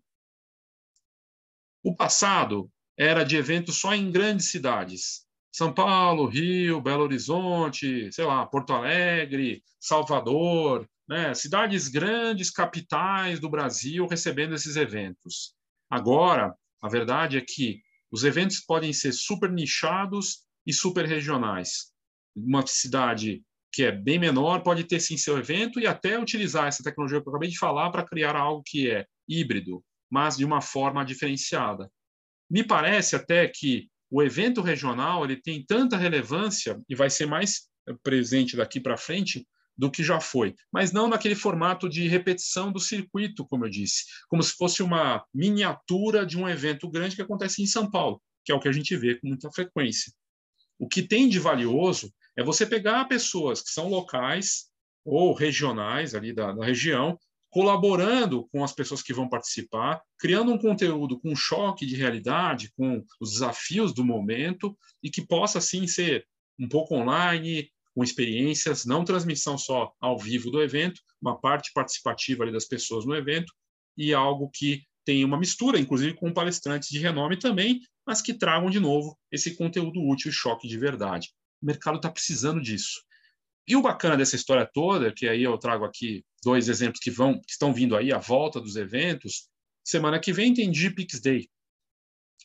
O 1.84 1.96
passado 1.96 2.72
era 2.98 3.24
de 3.24 3.36
eventos 3.36 3.78
só 3.78 3.94
em 3.94 4.10
grandes 4.10 4.50
cidades, 4.50 5.28
são 5.58 5.74
Paulo, 5.74 6.28
Rio, 6.28 6.80
Belo 6.80 7.04
Horizonte, 7.04 8.12
sei 8.12 8.26
lá, 8.26 8.46
Porto 8.46 8.74
Alegre, 8.74 9.64
Salvador, 9.80 10.88
né? 11.10 11.34
cidades 11.34 11.88
grandes, 11.88 12.52
capitais 12.52 13.40
do 13.40 13.50
Brasil 13.50 14.06
recebendo 14.06 14.54
esses 14.54 14.76
eventos. 14.76 15.56
Agora, 15.90 16.56
a 16.80 16.88
verdade 16.88 17.38
é 17.38 17.42
que 17.42 17.82
os 18.12 18.24
eventos 18.24 18.60
podem 18.60 18.94
ser 18.94 19.12
super 19.14 19.52
nichados 19.52 20.46
e 20.66 20.74
super 20.74 21.06
regionais. 21.06 21.92
Uma 22.36 22.66
cidade 22.66 23.44
que 23.72 23.84
é 23.84 23.92
bem 23.92 24.18
menor 24.18 24.62
pode 24.64 24.84
ter 24.84 25.00
sim 25.00 25.18
seu 25.18 25.38
evento 25.38 25.80
e 25.80 25.88
até 25.88 26.18
utilizar 26.18 26.68
essa 26.68 26.84
tecnologia 26.84 27.22
que 27.22 27.28
eu 27.28 27.32
acabei 27.32 27.50
de 27.50 27.60
falar 27.60 27.92
para 27.92 28.06
criar 28.06 28.36
algo 28.36 28.64
que 28.66 28.90
é 28.90 29.06
híbrido, 29.28 29.84
mas 30.10 30.38
de 30.38 30.46
uma 30.46 30.62
forma 30.62 31.04
diferenciada. 31.04 31.92
Me 32.50 32.64
parece 32.64 33.16
até 33.16 33.48
que 33.48 33.90
o 34.10 34.24
evento 34.24 34.62
regional 34.62 35.26
ele 35.26 35.36
tem 35.36 35.64
tanta 35.66 35.98
relevância 35.98 36.82
e 36.88 36.96
vai 36.96 37.10
ser 37.10 37.26
mais 37.26 37.68
presente 38.02 38.56
daqui 38.56 38.80
para 38.80 38.98
frente 38.98 39.46
do 39.78 39.92
que 39.92 40.04
já 40.04 40.20
foi, 40.20 40.56
mas 40.72 40.92
não 40.92 41.08
naquele 41.08 41.36
formato 41.36 41.88
de 41.88 42.08
repetição 42.08 42.72
do 42.72 42.80
circuito, 42.80 43.46
como 43.46 43.66
eu 43.66 43.70
disse, 43.70 44.06
como 44.28 44.42
se 44.42 44.54
fosse 44.54 44.82
uma 44.82 45.24
miniatura 45.34 46.26
de 46.26 46.38
um 46.38 46.50
evento 46.50 46.90
grande 46.90 47.16
que 47.16 47.22
acontece 47.22 47.62
em 47.62 47.68
São 47.68 47.90
Paulo, 47.90 48.22
que 48.44 48.52
é 48.52 48.56
o 48.56 48.60
que 48.60 48.68
a 48.68 48.72
gente 48.72 48.96
vê 48.96 49.16
com 49.16 49.28
muita 49.28 49.52
frequência. 49.52 50.12
O 50.80 50.88
que 50.88 51.02
tem 51.02 51.30
de 51.30 51.40
valioso 51.40 52.12
é 52.36 52.44
você 52.44 52.66
pegar 52.66 53.06
pessoas 53.06 53.62
que 53.62 53.70
são 53.70 53.88
locais 53.88 54.68
ou 55.06 55.34
regionais 55.34 56.14
ali 56.16 56.34
da, 56.34 56.52
da 56.52 56.66
região 56.66 57.18
colaborando 57.50 58.48
com 58.50 58.64
as 58.64 58.74
pessoas 58.74 59.02
que 59.02 59.14
vão 59.14 59.28
participar, 59.28 60.02
criando 60.20 60.52
um 60.52 60.58
conteúdo 60.58 61.20
com 61.20 61.36
choque 61.36 61.86
de 61.86 61.96
realidade, 61.96 62.72
com 62.76 63.04
os 63.20 63.32
desafios 63.32 63.94
do 63.94 64.04
momento 64.04 64.78
e 65.02 65.10
que 65.10 65.26
possa 65.26 65.62
sim 65.62 65.88
ser 65.88 66.28
um 66.60 66.68
pouco 66.68 66.96
online, 66.96 67.70
com 67.98 68.04
experiências, 68.04 68.86
não 68.86 69.04
transmissão 69.04 69.58
só 69.58 69.92
ao 70.00 70.20
vivo 70.20 70.52
do 70.52 70.62
evento, 70.62 71.02
uma 71.20 71.36
parte 71.36 71.72
participativa 71.74 72.46
das 72.52 72.66
pessoas 72.66 73.08
no 73.08 73.16
evento 73.16 73.52
e 73.98 74.14
algo 74.14 74.52
que 74.54 74.84
tem 75.04 75.26
uma 75.26 75.36
mistura, 75.36 75.80
inclusive 75.80 76.14
com 76.14 76.32
palestrantes 76.32 76.90
de 76.90 77.00
renome 77.00 77.40
também, 77.40 77.82
mas 78.06 78.22
que 78.22 78.36
tragam 78.36 78.70
de 78.70 78.80
novo 78.80 79.18
esse 79.32 79.56
conteúdo 79.56 80.00
útil 80.00 80.30
e 80.30 80.32
choque 80.32 80.68
de 80.68 80.78
verdade. 80.78 81.30
O 81.60 81.66
mercado 81.66 81.96
está 81.96 82.12
precisando 82.12 82.62
disso. 82.62 83.02
E 83.68 83.76
o 83.76 83.82
bacana 83.82 84.16
dessa 84.16 84.36
história 84.36 84.70
toda, 84.72 85.12
que 85.12 85.28
aí 85.28 85.42
eu 85.42 85.58
trago 85.58 85.84
aqui 85.84 86.24
dois 86.44 86.70
exemplos 86.70 87.00
que 87.00 87.10
vão 87.10 87.42
que 87.42 87.52
estão 87.52 87.74
vindo 87.74 87.98
aí 87.98 88.14
à 88.14 88.20
volta 88.20 88.62
dos 88.62 88.76
eventos, 88.76 89.50
semana 89.84 90.20
que 90.20 90.32
vem 90.32 90.54
tem 90.54 90.72
GPix 90.72 91.20
Day. 91.20 91.50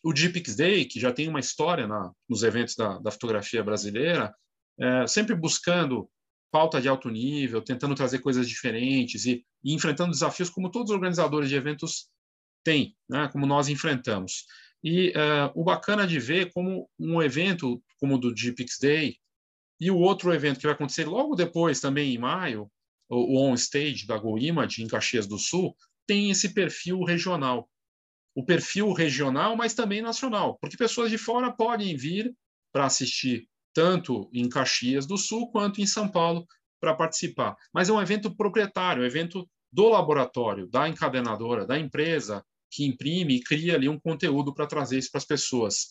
O 0.03 0.17
GPix 0.17 0.57
Day, 0.57 0.87
que 0.87 0.99
já 0.99 1.13
tem 1.13 1.29
uma 1.29 1.41
história 1.41 1.87
na, 1.87 2.11
nos 2.27 2.43
eventos 2.43 2.75
da, 2.75 2.99
da 3.01 3.11
fotografia 3.11 3.63
brasileira, 3.63 4.35
é, 4.79 5.07
sempre 5.07 5.35
buscando 5.35 6.09
pauta 6.51 6.81
de 6.81 6.89
alto 6.89 7.09
nível, 7.09 7.63
tentando 7.63 7.95
trazer 7.95 8.19
coisas 8.19 8.49
diferentes 8.49 9.25
e, 9.25 9.45
e 9.65 9.75
enfrentando 9.75 10.13
desafios 10.13 10.51
como 10.51 10.71
todos 10.71 10.91
os 10.91 10.95
organizadores 10.95 11.49
de 11.49 11.57
eventos 11.57 12.09
têm, 12.63 12.95
né, 13.09 13.29
como 13.33 13.47
nós 13.47 13.69
enfrentamos. 13.69 14.45
E 14.85 15.11
uh, 15.11 15.51
o 15.55 15.65
bacana 15.65 16.07
de 16.07 16.19
ver 16.19 16.53
como 16.53 16.89
um 16.99 17.23
evento 17.23 17.83
como 17.99 18.17
o 18.17 18.19
do 18.19 18.35
GPix 18.37 18.79
Day, 18.81 19.17
e 19.83 19.91
o 19.91 19.99
outro 19.99 20.33
evento 20.33 20.61
que 20.61 20.67
vai 20.67 20.75
acontecer 20.75 21.07
logo 21.09 21.35
depois, 21.35 21.81
também 21.81 22.15
em 22.15 22.19
maio, 22.19 22.71
o, 23.09 23.41
On 23.41 23.55
Stage 23.55 24.07
da 24.07 24.17
Go 24.17 24.39
Image, 24.39 24.81
em 24.81 24.87
Caxias 24.87 25.27
do 25.27 25.39
Sul, 25.39 25.77
tem 26.07 26.31
esse 26.31 26.55
perfil 26.55 27.03
regional. 27.03 27.69
O 28.33 28.45
perfil 28.45 28.93
regional, 28.93 29.57
mas 29.57 29.75
também 29.75 30.01
nacional, 30.01 30.57
porque 30.61 30.77
pessoas 30.77 31.11
de 31.11 31.19
fora 31.19 31.53
podem 31.53 31.97
vir 31.97 32.33
para 32.73 32.87
assistir 32.87 33.49
tanto 33.75 34.29
em 34.33 34.49
Caxias 34.49 35.07
do 35.07 35.17
Sul 35.17 35.51
quanto 35.51 35.81
em 35.81 35.87
São 35.87 36.09
Paulo 36.09 36.47
para 36.81 36.95
participar. 36.95 37.57
Mas 37.73 37.89
é 37.89 37.93
um 37.93 38.01
evento 38.01 38.35
proprietário, 38.35 39.03
um 39.03 39.07
evento 39.07 39.49
do 39.73 39.89
laboratório, 39.89 40.69
da 40.69 40.89
encadenadora, 40.89 41.67
da 41.67 41.79
empresa 41.79 42.45
que 42.71 42.85
imprime 42.85 43.37
e 43.37 43.43
cria 43.43 43.75
ali 43.75 43.89
um 43.89 44.01
conteúdo 44.01 44.53
para 44.53 44.67
trazer 44.67 44.99
isso 44.99 45.11
para 45.11 45.19
as 45.19 45.25
pessoas. 45.25 45.89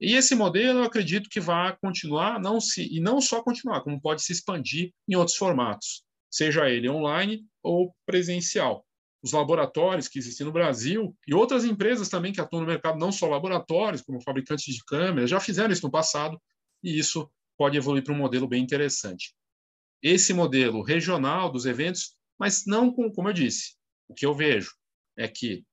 E 0.00 0.14
esse 0.14 0.34
modelo 0.34 0.80
eu 0.80 0.84
acredito 0.84 1.30
que 1.30 1.40
vai 1.40 1.76
continuar, 1.80 2.40
não 2.40 2.60
se, 2.60 2.86
e 2.92 3.00
não 3.00 3.20
só 3.20 3.42
continuar, 3.42 3.82
como 3.82 4.00
pode 4.00 4.22
se 4.22 4.32
expandir 4.32 4.92
em 5.08 5.14
outros 5.14 5.36
formatos, 5.36 6.02
seja 6.30 6.68
ele 6.68 6.90
online 6.90 7.44
ou 7.62 7.94
presencial. 8.04 8.84
Os 9.22 9.32
laboratórios 9.32 10.08
que 10.08 10.18
existem 10.18 10.44
no 10.44 10.52
Brasil 10.52 11.16
e 11.26 11.34
outras 11.34 11.64
empresas 11.64 12.08
também 12.08 12.32
que 12.32 12.40
atuam 12.40 12.60
no 12.60 12.66
mercado, 12.66 12.98
não 12.98 13.10
só 13.10 13.26
laboratórios, 13.26 14.02
como 14.02 14.20
fabricantes 14.20 14.74
de 14.74 14.84
câmeras, 14.84 15.30
já 15.30 15.40
fizeram 15.40 15.72
isso 15.72 15.86
no 15.86 15.90
passado 15.90 16.38
e 16.84 16.98
isso 16.98 17.30
pode 17.56 17.76
evoluir 17.76 18.04
para 18.04 18.12
um 18.12 18.18
modelo 18.18 18.46
bem 18.46 18.62
interessante. 18.62 19.34
Esse 20.02 20.34
modelo 20.34 20.82
regional 20.82 21.50
dos 21.50 21.64
eventos, 21.64 22.14
mas 22.38 22.66
não 22.66 22.92
com, 22.92 23.10
como 23.10 23.28
eu 23.28 23.32
disse, 23.32 23.74
o 24.06 24.14
que 24.14 24.26
eu 24.26 24.34
vejo 24.34 24.70
é 25.16 25.26
que 25.26 25.64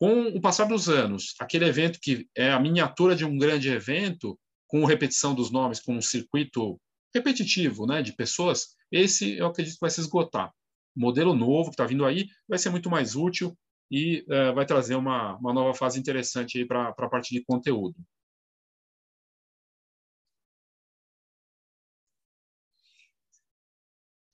com 0.00 0.28
o 0.28 0.40
passar 0.40 0.64
dos 0.64 0.88
anos, 0.88 1.34
aquele 1.40 1.64
evento 1.64 1.98
que 2.00 2.28
é 2.36 2.50
a 2.50 2.60
miniatura 2.60 3.16
de 3.16 3.24
um 3.24 3.36
grande 3.36 3.68
evento, 3.68 4.38
com 4.66 4.84
repetição 4.84 5.34
dos 5.34 5.50
nomes, 5.50 5.80
com 5.80 5.96
um 5.96 6.02
circuito 6.02 6.80
repetitivo 7.14 7.86
né, 7.86 8.02
de 8.02 8.12
pessoas, 8.14 8.76
esse 8.92 9.36
eu 9.36 9.46
acredito 9.46 9.74
que 9.74 9.80
vai 9.80 9.90
se 9.90 10.00
esgotar. 10.00 10.52
O 10.96 11.00
modelo 11.00 11.34
novo 11.34 11.70
que 11.70 11.74
está 11.74 11.86
vindo 11.86 12.04
aí 12.04 12.28
vai 12.48 12.58
ser 12.58 12.70
muito 12.70 12.88
mais 12.90 13.16
útil 13.16 13.56
e 13.90 14.24
uh, 14.28 14.54
vai 14.54 14.66
trazer 14.66 14.94
uma, 14.94 15.36
uma 15.36 15.52
nova 15.52 15.74
fase 15.74 15.98
interessante 15.98 16.64
para 16.64 16.90
a 16.90 17.08
parte 17.08 17.34
de 17.34 17.42
conteúdo. 17.44 17.96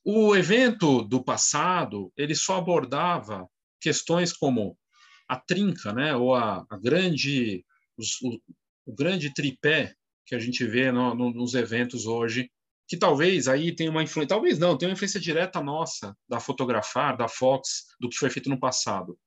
O 0.04 0.36
evento 0.36 1.02
do 1.02 1.24
passado 1.24 2.12
ele 2.14 2.34
só 2.34 2.58
abordava 2.58 3.48
questões 3.80 4.34
como 4.34 4.78
a 5.26 5.36
trinca, 5.36 5.94
né, 5.94 6.14
ou 6.14 6.34
a, 6.34 6.66
a 6.68 6.76
grande, 6.76 7.64
os, 7.96 8.20
o, 8.20 8.38
o, 8.86 8.94
grande 8.94 9.32
tripé 9.32 9.94
que 10.26 10.34
a 10.34 10.38
gente 10.38 10.66
vê 10.66 10.92
no, 10.92 11.14
no, 11.14 11.30
nos 11.32 11.54
eventos 11.54 12.04
hoje, 12.04 12.50
que 12.86 12.98
talvez 12.98 13.48
aí 13.48 13.74
tenha 13.74 13.90
uma 13.90 14.02
influência, 14.02 14.28
talvez 14.28 14.58
não, 14.58 14.76
tem 14.76 14.88
uma 14.88 14.92
influência 14.92 15.18
direta 15.18 15.62
nossa, 15.62 16.14
da 16.28 16.38
fotografar, 16.38 17.16
da 17.16 17.26
Fox, 17.26 17.86
do 17.98 18.10
que 18.10 18.18
foi 18.18 18.28
feito 18.28 18.50
no 18.50 18.60
passado. 18.60 19.18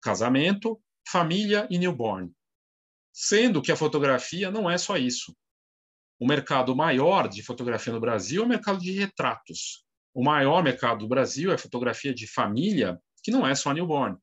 Casamento, 0.00 0.80
família 1.08 1.66
e 1.68 1.76
newborn. 1.76 2.32
Sendo 3.12 3.60
que 3.60 3.72
a 3.72 3.76
fotografia 3.76 4.48
não 4.48 4.70
é 4.70 4.78
só 4.78 4.96
isso. 4.96 5.36
O 6.20 6.26
mercado 6.26 6.76
maior 6.76 7.28
de 7.28 7.42
fotografia 7.42 7.92
no 7.92 8.00
Brasil 8.00 8.42
é 8.42 8.46
o 8.46 8.48
mercado 8.48 8.78
de 8.78 8.92
retratos. 8.92 9.84
O 10.12 10.24
maior 10.24 10.62
mercado 10.62 11.00
do 11.00 11.08
Brasil 11.08 11.52
é 11.52 11.58
fotografia 11.58 12.12
de 12.12 12.26
família, 12.26 12.98
que 13.22 13.30
não 13.30 13.46
é 13.46 13.54
só 13.54 13.72
newborn. 13.72 14.16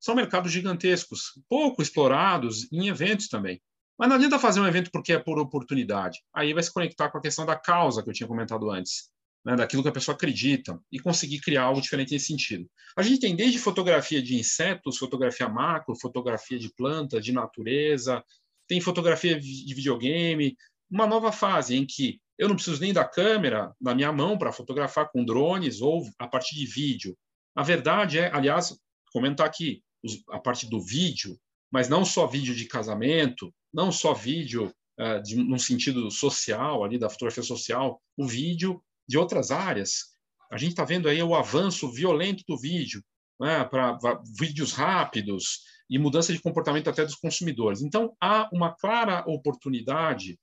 São 0.00 0.14
mercados 0.14 0.50
gigantescos, 0.50 1.38
pouco 1.48 1.82
explorados 1.82 2.70
em 2.72 2.88
eventos 2.88 3.28
também. 3.28 3.60
Mas 3.98 4.08
não 4.08 4.16
adianta 4.16 4.38
fazer 4.38 4.60
um 4.60 4.66
evento 4.66 4.90
porque 4.90 5.12
é 5.12 5.18
por 5.18 5.38
oportunidade. 5.38 6.20
Aí 6.34 6.54
vai 6.54 6.62
se 6.62 6.72
conectar 6.72 7.10
com 7.10 7.18
a 7.18 7.20
questão 7.20 7.44
da 7.44 7.54
causa 7.54 8.02
que 8.02 8.08
eu 8.08 8.14
tinha 8.14 8.26
comentado 8.26 8.70
antes, 8.70 9.10
né, 9.44 9.54
daquilo 9.56 9.82
que 9.82 9.90
a 9.90 9.92
pessoa 9.92 10.14
acredita, 10.14 10.80
e 10.90 10.98
conseguir 10.98 11.40
criar 11.40 11.64
algo 11.64 11.82
diferente 11.82 12.12
nesse 12.12 12.28
sentido. 12.28 12.66
A 12.96 13.02
gente 13.02 13.20
tem 13.20 13.36
desde 13.36 13.58
fotografia 13.58 14.22
de 14.22 14.36
insetos, 14.36 14.96
fotografia 14.96 15.50
macro, 15.50 15.94
fotografia 16.00 16.58
de 16.58 16.72
planta, 16.74 17.20
de 17.20 17.30
natureza, 17.30 18.24
tem 18.66 18.80
fotografia 18.80 19.38
de 19.38 19.74
videogame, 19.74 20.56
uma 20.90 21.06
nova 21.06 21.30
fase 21.30 21.76
em 21.76 21.86
que 21.86 22.18
eu 22.40 22.48
não 22.48 22.54
preciso 22.54 22.80
nem 22.80 22.90
da 22.90 23.04
câmera 23.04 23.76
na 23.78 23.94
minha 23.94 24.10
mão 24.10 24.38
para 24.38 24.50
fotografar 24.50 25.10
com 25.12 25.22
drones 25.22 25.82
ou 25.82 26.08
a 26.18 26.26
partir 26.26 26.56
de 26.56 26.64
vídeo. 26.64 27.14
A 27.54 27.62
verdade 27.62 28.18
é, 28.18 28.34
aliás, 28.34 28.74
comentar 29.12 29.46
aqui 29.46 29.82
a 30.30 30.38
parte 30.38 30.66
do 30.66 30.80
vídeo, 30.80 31.38
mas 31.70 31.90
não 31.90 32.02
só 32.02 32.26
vídeo 32.26 32.54
de 32.54 32.64
casamento, 32.64 33.54
não 33.70 33.92
só 33.92 34.14
vídeo 34.14 34.74
uh, 34.98 35.22
de, 35.22 35.36
num 35.36 35.58
sentido 35.58 36.10
social, 36.10 36.82
ali 36.82 36.98
da 36.98 37.10
fotografia 37.10 37.42
social, 37.42 38.00
o 38.16 38.26
vídeo 38.26 38.82
de 39.06 39.18
outras 39.18 39.50
áreas. 39.50 40.16
A 40.50 40.56
gente 40.56 40.70
está 40.70 40.84
vendo 40.86 41.10
aí 41.10 41.22
o 41.22 41.34
avanço 41.34 41.92
violento 41.92 42.42
do 42.48 42.56
vídeo, 42.56 43.04
né, 43.38 43.64
para 43.64 43.98
vídeos 44.38 44.72
rápidos 44.72 45.60
e 45.90 45.98
mudança 45.98 46.32
de 46.32 46.40
comportamento 46.40 46.88
até 46.88 47.04
dos 47.04 47.16
consumidores. 47.16 47.82
Então, 47.82 48.16
há 48.18 48.48
uma 48.50 48.74
clara 48.74 49.24
oportunidade 49.26 50.40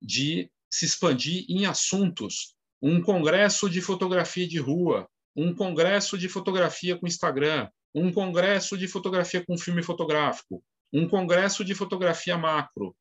de 0.00 0.48
se 0.72 0.84
expandir 0.84 1.44
em 1.48 1.66
assuntos. 1.66 2.54
Um 2.80 3.00
congresso 3.00 3.68
de 3.68 3.80
fotografia 3.80 4.48
de 4.48 4.58
rua, 4.58 5.08
um 5.36 5.54
congresso 5.54 6.16
de 6.18 6.28
fotografia 6.28 6.96
com 6.96 7.06
Instagram, 7.06 7.68
um 7.94 8.10
congresso 8.12 8.76
de 8.76 8.88
fotografia 8.88 9.44
com 9.44 9.56
filme 9.58 9.82
fotográfico, 9.82 10.64
um 10.92 11.08
congresso 11.08 11.64
de 11.64 11.74
fotografia 11.74 12.36
macro. 12.38 12.96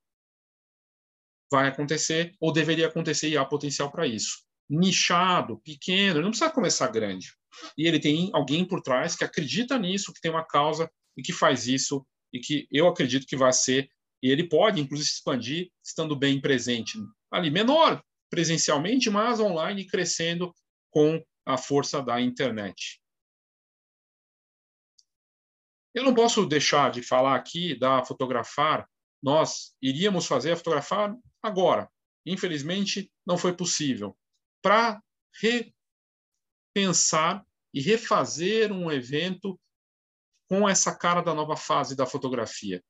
Vai 1.52 1.68
acontecer, 1.68 2.36
ou 2.40 2.52
deveria 2.52 2.88
acontecer, 2.88 3.30
e 3.30 3.38
há 3.38 3.46
potencial 3.46 3.92
para 3.92 4.08
isso. 4.08 4.44
Nichado, 4.70 5.60
pequeno, 5.60 6.22
não 6.22 6.30
precisa 6.30 6.50
começar 6.50 6.88
grande. 6.88 7.34
E 7.78 7.88
ele 7.88 8.00
tem 8.00 8.30
alguém 8.34 8.66
por 8.66 8.82
trás 8.82 9.16
que 9.16 9.24
acredita 9.24 9.78
nisso, 9.78 10.14
que 10.14 10.22
tem 10.22 10.32
uma 10.32 10.46
causa 10.46 10.90
e 11.18 11.22
que 11.22 11.34
faz 11.34 11.68
isso, 11.68 12.06
e 12.32 12.40
que 12.40 12.68
eu 12.72 12.88
acredito 12.88 13.28
que 13.28 13.36
vai 13.36 13.52
ser. 13.52 13.90
E 14.22 14.30
ele 14.30 14.48
pode, 14.48 14.80
inclusive, 14.80 15.10
se 15.10 15.16
expandir 15.16 15.72
estando 15.84 16.16
bem 16.16 16.40
presente 16.40 16.98
ali, 17.32 17.50
menor 17.50 18.04
presencialmente, 18.30 19.10
mas 19.10 19.40
online, 19.40 19.86
crescendo 19.86 20.56
com 20.90 21.22
a 21.46 21.58
força 21.58 22.02
da 22.02 22.22
internet. 22.22 23.02
Eu 25.94 26.04
não 26.04 26.14
posso 26.14 26.46
deixar 26.46 26.92
de 26.92 27.04
falar 27.04 27.36
aqui 27.36 27.78
da 27.78 28.04
fotografar. 28.06 28.90
Nós 29.22 29.76
iríamos 29.82 30.26
fazer 30.26 30.54
a 30.54 30.56
fotografar 30.56 31.14
agora. 31.44 31.92
Infelizmente, 32.26 33.12
não 33.26 33.38
foi 33.38 33.54
possível. 33.54 34.18
Para 34.62 35.04
repensar 36.74 37.46
e 37.74 37.82
refazer 37.82 38.72
um 38.72 38.90
evento 38.90 39.60
com 40.48 40.68
essa 40.68 40.96
cara 40.96 41.22
da 41.22 41.34
nova 41.34 41.58
fase 41.58 41.96
da 41.96 42.06
fotografia, 42.06 42.82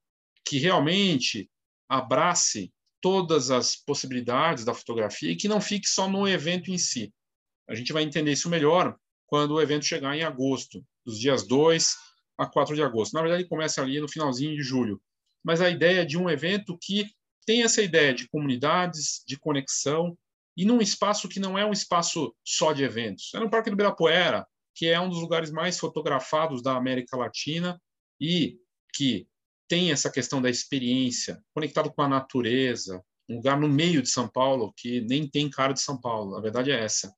que 0.52 0.60
realmente 0.60 1.50
abrace 1.88 2.74
todas 3.00 3.50
as 3.50 3.74
possibilidades 3.74 4.66
da 4.66 4.74
fotografia 4.74 5.32
e 5.32 5.36
que 5.38 5.48
não 5.48 5.62
fique 5.62 5.88
só 5.88 6.10
no 6.10 6.28
evento 6.28 6.70
em 6.70 6.78
si. 6.78 7.14
A 7.70 7.74
gente 7.74 7.94
vai 7.94 8.04
entender 8.04 8.34
isso 8.34 8.50
melhor 8.50 8.98
quando 9.28 9.52
o 9.52 9.62
evento 9.62 9.86
chegar 9.86 10.14
em 10.14 10.24
agosto, 10.24 10.86
dos 11.06 11.18
dias 11.18 11.48
2 11.48 11.96
a 12.38 12.46
4 12.46 12.76
de 12.76 12.84
agosto. 12.84 13.14
Na 13.14 13.22
verdade, 13.22 13.44
ele 13.44 13.50
começa 13.50 13.82
ali 13.82 14.02
no 14.02 14.10
finalzinho 14.10 14.54
de 14.54 14.62
julho. 14.62 15.02
Mas 15.42 15.62
a 15.62 15.70
ideia 15.70 16.06
de 16.06 16.18
um 16.18 16.30
evento 16.30 16.78
que 16.82 17.10
tem 17.46 17.64
essa 17.64 17.82
ideia 17.82 18.14
de 18.14 18.28
comunidades, 18.28 19.24
de 19.26 19.40
conexão, 19.40 20.18
e 20.58 20.66
num 20.66 20.82
espaço 20.82 21.30
que 21.30 21.40
não 21.40 21.58
é 21.58 21.66
um 21.66 21.72
espaço 21.72 22.36
só 22.44 22.74
de 22.74 22.84
eventos. 22.84 23.34
É 23.34 23.40
no 23.40 23.50
Parque 23.50 23.70
do 23.70 23.76
Ibirapuera, 23.76 24.46
que 24.76 24.88
é 24.88 25.00
um 25.00 25.08
dos 25.08 25.22
lugares 25.22 25.50
mais 25.50 25.80
fotografados 25.80 26.62
da 26.62 26.76
América 26.76 27.16
Latina 27.16 27.82
e 28.20 28.58
que 28.94 29.26
tem 29.72 29.90
essa 29.90 30.12
questão 30.12 30.42
da 30.42 30.50
experiência, 30.50 31.42
conectado 31.54 31.90
com 31.94 32.02
a 32.02 32.08
natureza, 32.10 33.02
um 33.30 33.38
lugar 33.38 33.58
no 33.58 33.70
meio 33.70 34.02
de 34.02 34.10
São 34.10 34.28
Paulo 34.28 34.74
que 34.76 35.00
nem 35.00 35.26
tem 35.26 35.50
cara 35.50 35.72
de 35.72 35.80
São 35.80 35.98
Paulo, 35.98 36.36
a 36.36 36.42
verdade 36.42 36.72
é 36.72 36.84
essa. 36.84 37.10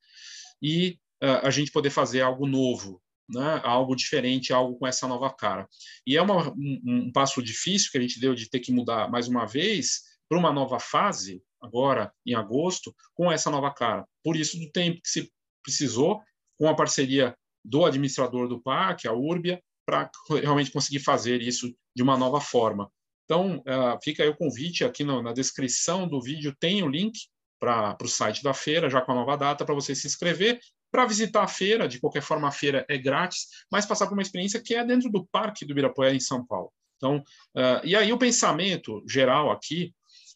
E 0.62 1.00
uh, 1.24 1.48
a 1.48 1.50
gente 1.50 1.72
poder 1.72 1.90
fazer 1.90 2.22
algo 2.22 2.46
novo, 2.46 3.02
né, 3.28 3.60
algo 3.64 3.96
diferente, 3.96 4.54
algo 4.54 4.78
com 4.78 4.86
essa 4.86 5.08
nova 5.08 5.34
cara. 5.34 5.68
E 6.06 6.16
é 6.16 6.22
uma, 6.22 6.52
um, 6.52 6.82
um, 6.86 7.12
passo 7.12 7.42
difícil 7.42 7.90
que 7.92 7.98
a 7.98 8.02
gente 8.02 8.20
deu 8.20 8.36
de 8.36 8.48
ter 8.48 8.60
que 8.60 8.72
mudar 8.72 9.10
mais 9.10 9.28
uma 9.28 9.48
vez 9.48 10.04
para 10.30 10.38
uma 10.38 10.54
nova 10.54 10.80
fase, 10.80 11.42
agora 11.60 12.14
em 12.24 12.36
agosto, 12.36 12.96
com 13.16 13.32
essa 13.32 13.50
nova 13.50 13.74
cara. 13.74 14.06
Por 14.24 14.36
isso, 14.36 14.60
do 14.60 14.72
tempo 14.72 15.02
que 15.02 15.10
se 15.10 15.28
precisou, 15.64 16.22
com 16.60 16.70
a 16.70 16.76
parceria 16.76 17.36
do 17.66 17.84
administrador 17.84 18.48
do 18.48 18.62
parque, 18.62 19.08
a 19.08 19.12
Urbia, 19.12 19.60
para 19.88 20.12
realmente 20.40 20.72
conseguir 20.72 21.00
fazer 21.00 21.42
isso 21.42 21.74
de 21.96 22.04
uma 22.04 22.18
nova 22.18 22.42
forma. 22.42 22.92
Então, 23.26 23.58
uh, 23.60 23.98
fica 24.04 24.24
aí 24.24 24.30
o 24.30 24.36
convite 24.36 24.84
aqui 24.84 25.04
na 25.04 25.32
descrição 25.32 26.08
do 26.08 26.22
vídeo, 26.22 26.56
tem 26.60 26.84
o 26.84 26.90
link 26.90 27.18
para 27.60 27.98
o 28.02 28.08
site 28.08 28.44
da 28.44 28.54
feira, 28.54 28.90
já 28.90 29.02
com 29.02 29.14
a 29.14 29.16
nova 29.16 29.38
data, 29.38 29.64
para 29.64 29.76
você 29.76 29.96
se 29.96 30.06
inscrever 30.06 30.60
para 30.92 31.06
visitar 31.08 31.42
a 31.42 31.48
feira, 31.48 31.88
de 31.88 32.00
qualquer 32.00 32.22
forma 32.22 32.48
a 32.48 32.52
feira 32.52 32.86
é 32.88 32.98
grátis, 33.00 33.48
mas 33.72 33.86
passar 33.86 34.06
por 34.06 34.14
uma 34.14 34.22
experiência 34.22 34.62
que 34.62 34.76
é 34.76 34.86
dentro 34.86 35.10
do 35.10 35.26
Parque 35.26 35.66
do 35.66 35.72
Ibirapuera, 35.72 36.14
em 36.14 36.20
São 36.20 36.46
Paulo. 36.46 36.72
Então, 36.98 37.18
uh, 37.18 37.84
e 37.84 37.96
aí 37.96 38.14
o 38.14 38.18
pensamento 38.18 39.04
geral 39.08 39.50
aqui 39.50 39.92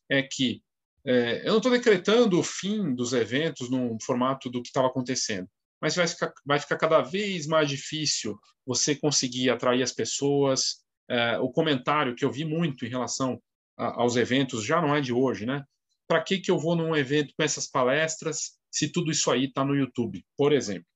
é 0.10 0.24
que 0.24 0.63
é, 1.06 1.41
eu 1.43 1.52
não 1.52 1.58
estou 1.58 1.72
decretando 1.72 2.38
o 2.38 2.43
fim 2.43 2.93
dos 2.93 3.13
eventos 3.13 3.70
no 3.70 3.98
formato 4.02 4.50
do 4.50 4.62
que 4.62 4.67
estava 4.67 4.88
acontecendo, 4.88 5.48
mas 5.82 5.96
vai 5.96 6.06
ficar, 6.06 6.34
vai 6.46 6.60
ficar 6.60 6.78
cada 6.78 7.02
vez 7.02 7.48
mais 7.48 7.70
difícil 7.70 8.38
você 8.65 8.93
conseguir 8.93 9.50
atrair 9.50 9.82
as 9.82 9.93
pessoas. 9.93 10.84
É, 11.10 11.38
o 11.39 11.50
comentário 11.50 12.15
que 12.15 12.26
eu 12.26 12.32
vi 12.32 12.43
muito 12.43 12.86
em 12.86 12.89
relação 12.89 13.41
a, 13.78 14.02
aos 14.02 14.15
eventos 14.15 14.65
já 14.65 14.82
não 14.82 14.96
é 14.96 15.02
de 15.02 15.13
hoje, 15.13 15.46
né? 15.46 15.63
Para 16.08 16.22
que, 16.22 16.39
que 16.39 16.52
eu 16.52 16.58
vou 16.58 16.76
num 16.76 16.96
evento 16.96 17.34
com 17.36 17.43
essas 17.43 17.67
palestras 17.67 18.58
se 18.72 18.91
tudo 18.91 19.12
isso 19.12 19.32
aí 19.32 19.46
está 19.46 19.63
no 19.63 19.76
YouTube, 19.76 20.26
por 20.38 20.54
exemplo. 20.54 20.88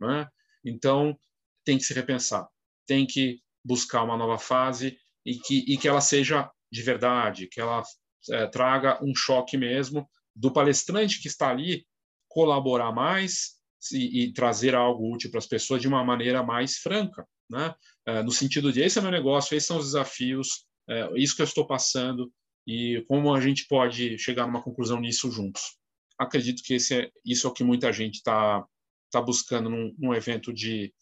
Né? 0.00 0.28
Então, 0.64 1.16
tem 1.64 1.78
que 1.78 1.84
se 1.84 1.94
repensar, 1.94 2.46
tem 2.86 3.06
que 3.06 3.40
buscar 3.64 4.02
uma 4.02 4.16
nova 4.16 4.38
fase 4.38 4.98
e 5.24 5.36
que, 5.36 5.64
e 5.66 5.78
que 5.78 5.88
ela 5.88 6.00
seja 6.00 6.50
de 6.70 6.82
verdade, 6.82 7.48
que 7.48 7.60
ela 7.60 7.82
é, 8.30 8.46
traga 8.46 9.02
um 9.02 9.14
choque 9.14 9.56
mesmo 9.56 10.08
do 10.34 10.52
palestrante 10.52 11.20
que 11.20 11.28
está 11.28 11.50
ali 11.50 11.86
colaborar 12.28 12.92
mais 12.92 13.54
e, 13.92 14.24
e 14.24 14.32
trazer 14.32 14.74
algo 14.74 15.14
útil 15.14 15.30
para 15.30 15.38
as 15.38 15.46
pessoas 15.46 15.80
de 15.80 15.88
uma 15.88 16.04
maneira 16.04 16.42
mais 16.42 16.76
franca, 16.76 17.26
né? 17.54 17.74
É, 18.06 18.22
no 18.22 18.30
sentido 18.30 18.72
de 18.72 18.82
esse 18.82 18.98
é 18.98 19.02
meu 19.02 19.10
negócio, 19.10 19.56
esses 19.56 19.66
são 19.66 19.78
os 19.78 19.86
desafios, 19.86 20.66
é, 20.88 21.10
isso 21.16 21.34
que 21.34 21.42
eu 21.42 21.46
estou 21.46 21.66
passando 21.66 22.30
e 22.66 23.04
como 23.08 23.34
a 23.34 23.40
gente 23.40 23.66
pode 23.66 24.18
chegar 24.18 24.46
numa 24.46 24.62
conclusão 24.62 25.00
nisso 25.00 25.30
juntos 25.30 25.78
acredito 26.18 26.62
que 26.62 26.74
esse 26.74 26.94
é, 26.94 27.10
isso 27.24 27.46
é 27.46 27.50
o 27.50 27.52
que 27.52 27.64
muita 27.64 27.92
gente 27.92 28.16
está 28.16 28.64
tá 29.10 29.20
buscando 29.20 29.68
num, 29.68 29.94
num, 29.98 30.14
evento 30.14 30.52
de 30.52 30.92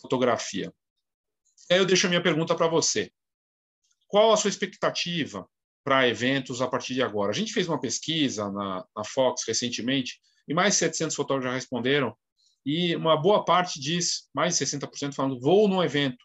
fotografia. 0.00 0.72
Aí 1.70 1.78
eu 1.78 1.86
deixo 1.86 2.06
a 2.06 2.10
minha 2.10 2.22
pergunta 2.22 2.54
para 2.54 2.68
você. 2.68 3.10
Qual 4.08 4.32
a 4.32 4.36
sua 4.36 4.50
expectativa 4.50 5.48
para 5.84 6.08
eventos 6.08 6.60
a 6.60 6.68
partir 6.68 6.94
de 6.94 7.02
agora? 7.02 7.30
A 7.30 7.34
gente 7.34 7.52
fez 7.52 7.68
uma 7.68 7.80
pesquisa 7.80 8.50
na, 8.50 8.84
na 8.94 9.04
Fox 9.04 9.44
recentemente 9.46 10.20
e 10.46 10.54
mais 10.54 10.74
de 10.74 10.80
700 10.80 11.16
fotógrafos 11.16 11.50
já 11.50 11.54
responderam 11.54 12.16
e 12.64 12.94
uma 12.96 13.16
boa 13.16 13.44
parte 13.44 13.80
diz, 13.80 14.28
mais 14.34 14.56
de 14.56 14.64
60% 14.64 15.14
falando, 15.14 15.40
vou 15.40 15.68
no 15.68 15.82
evento. 15.82 16.24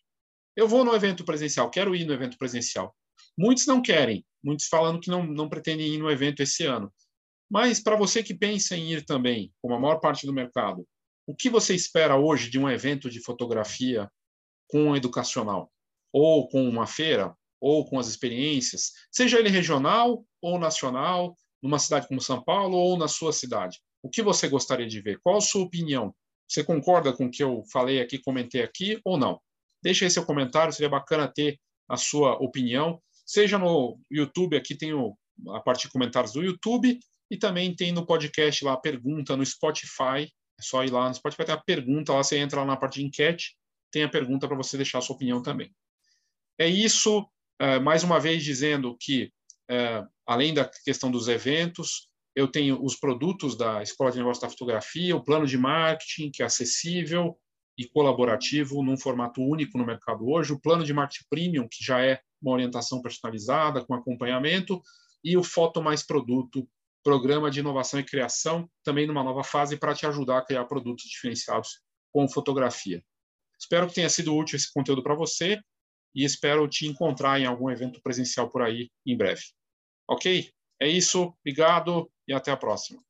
Eu 0.55 0.67
vou 0.67 0.83
no 0.83 0.95
evento 0.95 1.23
presencial, 1.23 1.69
quero 1.69 1.95
ir 1.95 2.05
no 2.05 2.13
evento 2.13 2.37
presencial. 2.37 2.95
Muitos 3.37 3.65
não 3.67 3.81
querem, 3.81 4.25
muitos 4.43 4.67
falando 4.67 4.99
que 4.99 5.09
não, 5.09 5.25
não 5.25 5.49
pretendem 5.49 5.93
ir 5.93 5.97
no 5.97 6.09
evento 6.09 6.41
esse 6.41 6.65
ano. 6.65 6.91
Mas 7.49 7.79
para 7.79 7.95
você 7.95 8.21
que 8.21 8.33
pensa 8.33 8.75
em 8.75 8.91
ir 8.91 9.05
também, 9.05 9.53
como 9.61 9.73
a 9.75 9.79
maior 9.79 9.99
parte 9.99 10.25
do 10.25 10.33
mercado, 10.33 10.87
o 11.25 11.35
que 11.35 11.49
você 11.49 11.75
espera 11.75 12.17
hoje 12.17 12.49
de 12.49 12.59
um 12.59 12.69
evento 12.69 13.09
de 13.09 13.21
fotografia 13.21 14.09
com 14.67 14.95
educacional? 14.95 15.71
Ou 16.11 16.47
com 16.47 16.67
uma 16.67 16.87
feira? 16.87 17.35
Ou 17.59 17.85
com 17.85 17.99
as 17.99 18.07
experiências? 18.07 18.91
Seja 19.11 19.39
ele 19.39 19.49
regional 19.49 20.25
ou 20.41 20.59
nacional, 20.59 21.35
numa 21.61 21.79
cidade 21.79 22.07
como 22.07 22.21
São 22.21 22.43
Paulo 22.43 22.77
ou 22.77 22.97
na 22.97 23.07
sua 23.07 23.33
cidade. 23.33 23.79
O 24.01 24.09
que 24.09 24.21
você 24.21 24.47
gostaria 24.47 24.87
de 24.87 25.01
ver? 25.01 25.19
Qual 25.21 25.37
a 25.37 25.41
sua 25.41 25.63
opinião? 25.63 26.15
Você 26.47 26.63
concorda 26.63 27.11
com 27.11 27.25
o 27.25 27.31
que 27.31 27.43
eu 27.43 27.63
falei 27.71 28.01
aqui, 28.01 28.17
comentei 28.17 28.61
aqui 28.63 28.99
ou 29.03 29.17
não? 29.17 29.41
Deixe 29.83 30.05
aí 30.05 30.11
seu 30.11 30.25
comentário, 30.25 30.73
seria 30.73 30.89
bacana 30.89 31.27
ter 31.27 31.59
a 31.89 31.97
sua 31.97 32.33
opinião, 32.35 33.01
seja 33.25 33.57
no 33.57 33.99
YouTube, 34.09 34.55
aqui 34.55 34.75
tem 34.75 34.93
o, 34.93 35.17
a 35.49 35.59
parte 35.59 35.83
de 35.83 35.91
comentários 35.91 36.33
do 36.33 36.43
YouTube, 36.43 36.99
e 37.29 37.37
também 37.37 37.75
tem 37.75 37.91
no 37.91 38.05
podcast 38.05 38.63
lá 38.63 38.73
a 38.73 38.77
pergunta 38.77 39.35
no 39.35 39.45
Spotify. 39.45 40.31
É 40.59 40.61
só 40.61 40.83
ir 40.83 40.89
lá 40.89 41.07
no 41.07 41.15
Spotify, 41.15 41.45
tem 41.45 41.55
a 41.55 41.61
pergunta, 41.61 42.13
lá 42.13 42.23
você 42.23 42.37
entra 42.37 42.61
lá 42.61 42.65
na 42.65 42.77
parte 42.77 42.99
de 42.99 43.05
enquete, 43.05 43.55
tem 43.91 44.03
a 44.03 44.09
pergunta 44.09 44.47
para 44.47 44.57
você 44.57 44.77
deixar 44.77 44.99
a 44.99 45.01
sua 45.01 45.15
opinião 45.15 45.41
também. 45.41 45.71
É 46.57 46.67
isso, 46.67 47.27
é, 47.59 47.79
mais 47.79 48.03
uma 48.03 48.19
vez 48.19 48.43
dizendo 48.43 48.97
que, 48.99 49.31
é, 49.69 50.03
além 50.25 50.53
da 50.53 50.65
questão 50.65 51.11
dos 51.11 51.27
eventos, 51.27 52.09
eu 52.37 52.47
tenho 52.47 52.79
os 52.85 52.95
produtos 52.95 53.57
da 53.57 53.81
Escola 53.81 54.11
de 54.11 54.19
Negócios 54.19 54.43
da 54.43 54.47
Fotografia, 54.47 55.15
o 55.15 55.23
plano 55.23 55.47
de 55.47 55.57
marketing, 55.57 56.29
que 56.29 56.43
é 56.43 56.45
acessível 56.45 57.35
e 57.75 57.83
colaborativo 57.83 58.83
num 58.83 58.95
formato 58.95 59.41
único 59.41 59.75
no 59.75 59.83
mercado 59.83 60.29
hoje, 60.29 60.53
o 60.53 60.59
plano 60.59 60.83
de 60.83 60.93
marketing 60.93 61.25
premium, 61.31 61.67
que 61.67 61.83
já 61.83 61.99
é 62.05 62.21
uma 62.39 62.53
orientação 62.53 63.01
personalizada, 63.01 63.83
com 63.83 63.95
acompanhamento, 63.95 64.79
e 65.23 65.35
o 65.35 65.43
Foto 65.43 65.81
Mais 65.81 66.05
Produto, 66.05 66.69
programa 67.03 67.49
de 67.49 67.59
inovação 67.59 67.99
e 67.99 68.03
criação, 68.03 68.69
também 68.83 69.07
numa 69.07 69.23
nova 69.23 69.43
fase 69.43 69.75
para 69.75 69.95
te 69.95 70.05
ajudar 70.05 70.37
a 70.37 70.45
criar 70.45 70.65
produtos 70.65 71.05
diferenciados 71.05 71.79
com 72.13 72.29
fotografia. 72.29 73.03
Espero 73.59 73.87
que 73.87 73.95
tenha 73.95 74.09
sido 74.09 74.35
útil 74.35 74.57
esse 74.57 74.71
conteúdo 74.71 75.01
para 75.01 75.15
você 75.15 75.59
e 76.13 76.23
espero 76.23 76.67
te 76.67 76.85
encontrar 76.85 77.41
em 77.41 77.47
algum 77.47 77.71
evento 77.71 77.99
presencial 77.99 78.47
por 78.47 78.61
aí 78.61 78.91
em 79.07 79.17
breve. 79.17 79.41
Ok? 80.07 80.51
É 80.79 80.87
isso, 80.87 81.33
obrigado 81.41 82.07
e 82.27 82.33
até 82.33 82.51
a 82.51 82.57
próxima. 82.57 83.06